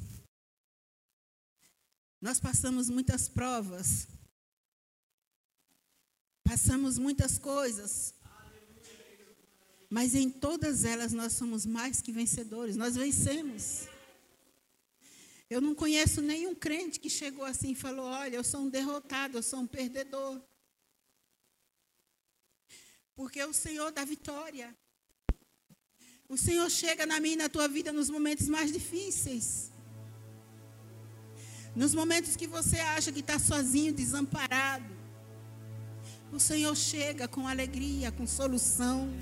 Nós 2.20 2.38
passamos 2.38 2.88
muitas 2.88 3.28
provas. 3.28 4.06
Passamos 6.44 6.98
muitas 6.98 7.38
coisas. 7.38 8.14
Mas 9.88 10.14
em 10.14 10.30
todas 10.30 10.84
elas 10.84 11.12
nós 11.12 11.32
somos 11.32 11.66
mais 11.66 12.00
que 12.00 12.12
vencedores. 12.12 12.76
Nós 12.76 12.96
vencemos. 12.96 13.88
Eu 15.50 15.60
não 15.60 15.74
conheço 15.74 16.22
nenhum 16.22 16.54
crente 16.54 16.98
que 16.98 17.10
chegou 17.10 17.44
assim 17.44 17.72
e 17.72 17.74
falou: 17.74 18.06
Olha, 18.06 18.36
eu 18.36 18.44
sou 18.44 18.60
um 18.60 18.70
derrotado, 18.70 19.36
eu 19.36 19.42
sou 19.42 19.60
um 19.60 19.66
perdedor. 19.66 20.40
Porque 23.14 23.42
o 23.44 23.52
Senhor 23.52 23.90
dá 23.92 24.04
vitória. 24.04 24.74
O 26.28 26.36
Senhor 26.36 26.70
chega 26.70 27.04
na 27.04 27.20
minha 27.20 27.34
e 27.34 27.42
na 27.44 27.48
tua 27.48 27.68
vida 27.68 27.92
nos 27.92 28.08
momentos 28.08 28.48
mais 28.48 28.72
difíceis. 28.72 29.70
Nos 31.74 31.94
momentos 31.94 32.36
que 32.36 32.46
você 32.46 32.78
acha 32.80 33.12
que 33.12 33.20
está 33.20 33.38
sozinho, 33.38 33.92
desamparado. 33.92 34.90
O 36.32 36.40
Senhor 36.40 36.74
chega 36.74 37.28
com 37.28 37.46
alegria, 37.46 38.10
com 38.10 38.26
solução. 38.26 39.12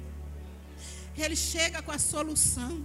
Ele 1.17 1.37
chega 1.37 1.83
com 1.83 1.91
a 1.91 1.99
solução. 1.99 2.85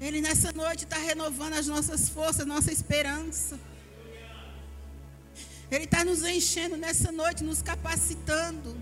Ele 0.00 0.20
nessa 0.20 0.52
noite 0.52 0.84
está 0.84 0.98
renovando 0.98 1.54
as 1.54 1.66
nossas 1.66 2.08
forças, 2.08 2.46
nossa 2.46 2.70
esperança. 2.70 3.58
Ele 5.70 5.84
está 5.84 6.04
nos 6.04 6.22
enchendo 6.22 6.76
nessa 6.76 7.12
noite, 7.12 7.44
nos 7.44 7.60
capacitando 7.60 8.76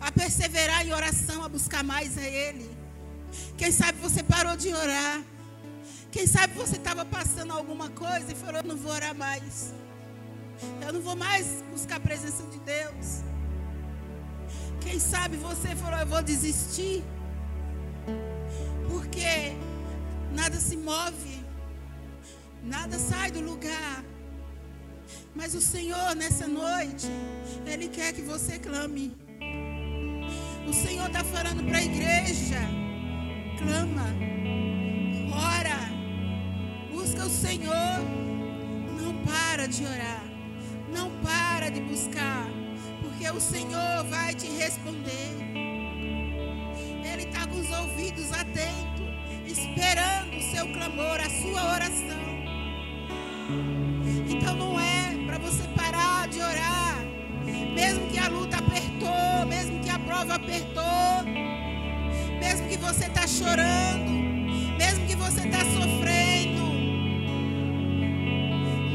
a 0.00 0.10
perseverar 0.10 0.86
em 0.86 0.92
oração, 0.92 1.44
a 1.44 1.48
buscar 1.48 1.84
mais 1.84 2.18
a 2.18 2.22
Ele. 2.26 2.68
Quem 3.56 3.70
sabe 3.70 3.98
você 3.98 4.22
parou 4.22 4.56
de 4.56 4.72
orar. 4.74 5.22
Quem 6.10 6.26
sabe 6.26 6.54
você 6.54 6.76
estava 6.76 7.04
passando 7.04 7.52
alguma 7.52 7.88
coisa 7.90 8.32
e 8.32 8.34
falou: 8.34 8.56
Eu 8.56 8.64
não 8.64 8.76
vou 8.76 8.92
orar 8.92 9.14
mais. 9.14 9.72
Eu 10.84 10.92
não 10.92 11.00
vou 11.00 11.14
mais 11.14 11.62
buscar 11.70 11.96
a 11.96 12.00
presença 12.00 12.42
de 12.44 12.58
Deus. 12.58 13.20
Quem 14.80 14.98
sabe 14.98 15.36
você 15.36 15.76
falou: 15.76 16.00
Eu 16.00 16.06
vou 16.06 16.22
desistir. 16.22 17.04
Porque 18.88 19.56
nada 20.32 20.56
se 20.58 20.76
move, 20.76 21.44
nada 22.64 22.98
sai 22.98 23.30
do 23.30 23.40
lugar. 23.40 24.04
Mas 25.34 25.54
o 25.54 25.60
Senhor, 25.60 26.14
nessa 26.16 26.46
noite, 26.48 27.06
Ele 27.64 27.88
quer 27.88 28.12
que 28.12 28.22
você 28.22 28.58
clame. 28.58 29.16
O 30.68 30.72
Senhor 30.72 31.06
está 31.06 31.22
falando 31.24 31.64
para 31.68 31.78
a 31.78 31.84
igreja: 31.84 32.60
clama, 33.58 34.06
ora, 35.32 35.78
busca 36.92 37.24
o 37.24 37.30
Senhor. 37.30 38.00
Não 39.00 39.14
para 39.24 39.66
de 39.66 39.84
orar, 39.84 40.24
não 40.92 41.10
para 41.22 41.70
de 41.70 41.80
buscar, 41.80 42.46
porque 43.00 43.28
o 43.30 43.40
Senhor 43.40 44.04
vai 44.08 44.34
te 44.34 44.46
responder. 44.46 45.32
Ele 47.12 47.22
está 47.22 47.46
com 47.46 47.58
os 47.58 47.70
ouvidos 47.70 48.30
atentos, 48.32 49.06
esperando 49.46 50.36
o 50.36 50.42
seu 50.50 50.72
clamor, 50.72 51.20
a 51.20 51.30
sua 51.30 51.74
oração. 51.74 52.30
Então 54.28 54.54
não 54.56 54.78
é 54.78 54.89
de 56.30 56.40
orar. 56.40 56.96
Mesmo 57.74 58.06
que 58.08 58.18
a 58.18 58.28
luta 58.28 58.58
apertou, 58.58 59.46
mesmo 59.46 59.80
que 59.80 59.90
a 59.90 59.98
prova 59.98 60.34
apertou, 60.34 61.24
mesmo 62.38 62.68
que 62.68 62.76
você 62.76 63.06
está 63.06 63.26
chorando, 63.26 64.10
mesmo 64.78 65.06
que 65.06 65.16
você 65.16 65.40
está 65.46 65.58
sofrendo. 65.58 66.60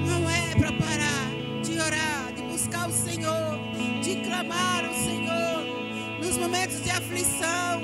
Não 0.08 0.30
é 0.30 0.56
para 0.56 0.72
parar 0.74 1.62
de 1.64 1.80
orar, 1.80 2.34
de 2.36 2.42
buscar 2.44 2.88
o 2.88 2.92
Senhor, 2.92 3.60
de 4.02 4.16
clamar 4.24 4.86
o 4.90 4.94
Senhor 4.94 5.66
nos 6.22 6.38
momentos 6.38 6.84
de 6.84 6.90
aflição, 6.90 7.82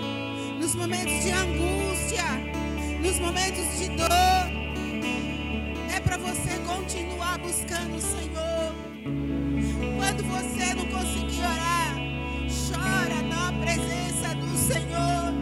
nos 0.60 0.76
momentos 0.76 1.24
de 1.24 1.32
angústia, 1.32 2.26
nos 3.02 3.20
momentos 3.20 3.80
de 3.80 3.90
dor 3.90 4.62
para 6.12 6.18
você 6.18 6.60
continuar 6.68 7.38
buscando 7.40 7.96
o 7.96 8.02
Senhor. 8.02 8.51
Quando 9.04 10.24
você 10.26 10.76
não 10.76 10.86
conseguir 10.86 11.42
orar, 11.42 11.96
chora 12.70 13.22
na 13.24 13.52
presença 13.60 14.36
do 14.36 14.56
Senhor. 14.56 15.34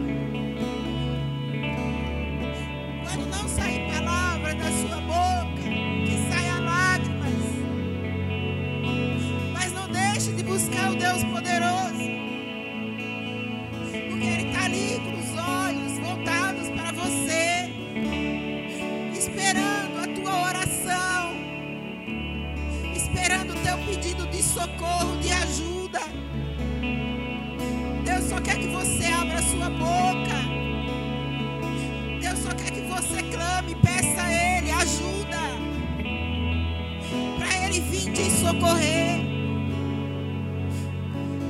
Quando 3.04 3.26
não 3.26 3.46
sair 3.48 3.92
palavra 3.92 4.54
da 4.54 4.70
sua 4.70 5.00
boca, 5.02 5.62
que 5.62 6.32
saia 6.32 6.58
lágrimas. 6.60 7.44
Mas 9.52 9.72
não 9.74 9.88
deixe 9.88 10.32
de 10.32 10.42
buscar 10.42 10.92
o 10.92 10.96
Deus 10.96 11.22
poderoso. 11.24 11.89
Socorro, 24.50 25.16
de 25.20 25.30
ajuda. 25.32 26.00
Deus 28.04 28.24
só 28.28 28.40
quer 28.40 28.58
que 28.58 28.68
você 28.68 29.04
abra 29.06 29.40
sua 29.42 29.70
boca. 29.70 30.38
Deus 32.20 32.38
só 32.40 32.50
quer 32.54 32.70
que 32.72 32.80
você 32.80 33.22
clame, 33.34 33.74
peça 33.76 34.22
a 34.22 34.32
Ele 34.32 34.70
ajuda. 34.72 35.40
Para 37.38 37.66
Ele 37.66 37.80
vir 37.80 38.12
te 38.12 38.30
socorrer. 38.30 39.20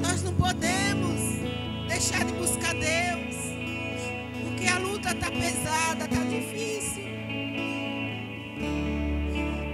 Nós 0.03 0.23
não 0.23 0.35
podemos 0.35 1.21
deixar 1.89 2.25
de 2.25 2.33
buscar 2.35 2.75
Deus. 2.75 3.37
Porque 4.45 4.67
a 4.67 4.79
luta 4.79 5.11
está 5.13 5.31
pesada, 5.31 6.05
está 6.05 6.23
difícil. 6.25 7.05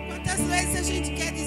Quantas 0.08 0.40
vezes 0.42 0.76
a 0.76 0.82
gente 0.82 1.10
quer 1.10 1.32
desistir? 1.32 1.45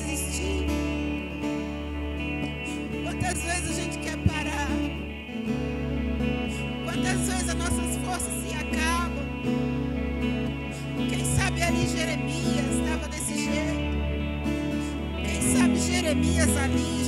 Jeremias 16.22 16.58
ali 16.58 16.99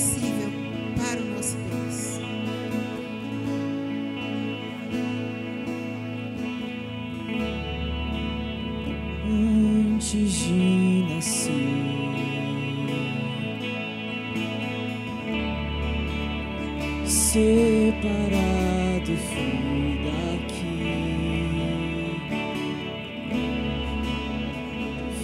impossível 0.00 0.50
para 0.96 1.20
o 1.20 1.24
nosso 1.24 1.56
Deus. 1.56 2.20
antes 9.28 10.32
de 10.32 11.04
nascer. 11.08 11.52
Separado 17.04 18.32
fui 19.28 19.98
daqui, 20.04 20.90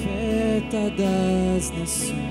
profeta 0.04 0.82
das 0.90 1.64
nações, 1.72 2.25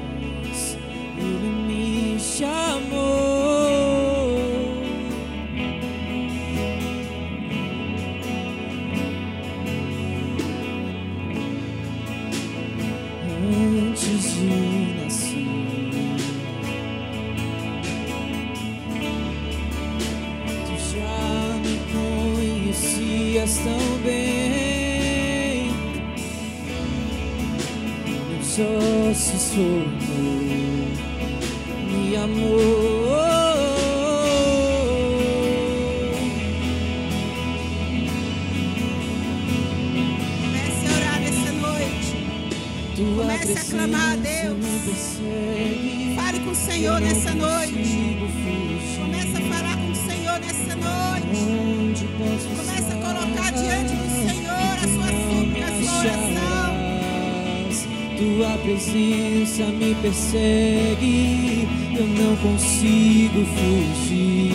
presença 59.16 59.63
me 59.72 59.95
persegue, 59.95 61.68
eu 61.97 62.05
não 62.05 62.36
consigo 62.38 63.45
fugir. 63.45 64.51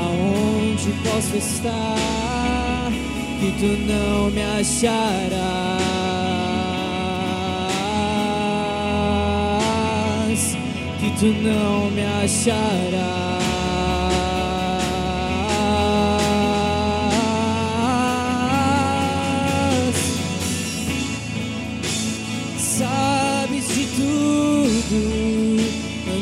Aonde 0.00 0.92
posso 1.04 1.36
estar 1.36 2.90
que 3.38 3.52
tu 3.58 3.66
não 3.86 4.30
me 4.30 4.42
acharás? 4.42 5.80
Que 10.98 11.10
tu 11.18 11.26
não 11.26 11.90
me 11.90 12.02
acharás. 12.24 13.39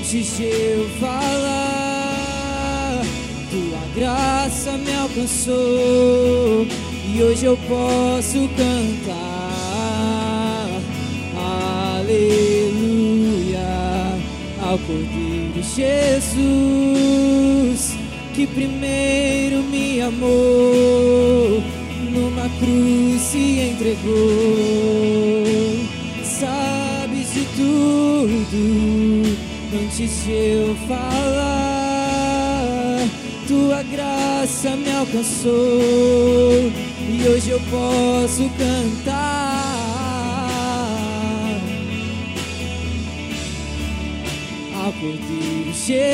Antes 0.09 0.39
de 0.39 0.45
eu 0.45 0.89
falar. 1.01 3.03
Tua 3.51 3.81
graça 3.95 4.73
me 4.79 4.95
alcançou 4.95 6.67
e 7.15 7.23
hoje 7.23 7.45
eu 7.45 7.59
posso 7.69 8.49
cantar. 8.57 9.19
Aleluia 11.99 13.69
ao 14.63 14.79
Cordeiro 14.79 15.63
Jesus 15.63 17.95
que 18.35 18.47
primeiro 18.47 19.63
me 19.65 20.01
amou 20.01 21.63
numa 22.11 22.49
cruz 22.59 23.21
se 23.21 23.61
entregou. 23.61 24.17
Sabes 26.25 27.35
de 27.35 27.45
tudo 27.57 29.38
antes 29.99 30.25
de 30.25 30.31
eu 30.31 30.77
falar. 30.87 31.89
Tua 33.49 33.83
graça 33.83 34.77
me 34.77 34.93
alcançou 34.93 36.71
e 37.11 37.27
hoje 37.29 37.51
eu 37.51 37.61
posso 37.71 38.49
cantar 38.51 39.19
ao 44.77 44.93
Cordeiro 44.93 45.73
Jesus 45.73 46.07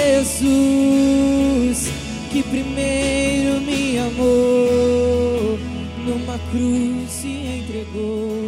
que 2.33 2.43
primeiro 2.45 3.61
me 3.61 3.99
amou 3.99 5.59
numa 6.07 6.39
cruz 6.51 7.11
se 7.11 7.29
entregou. 7.29 8.44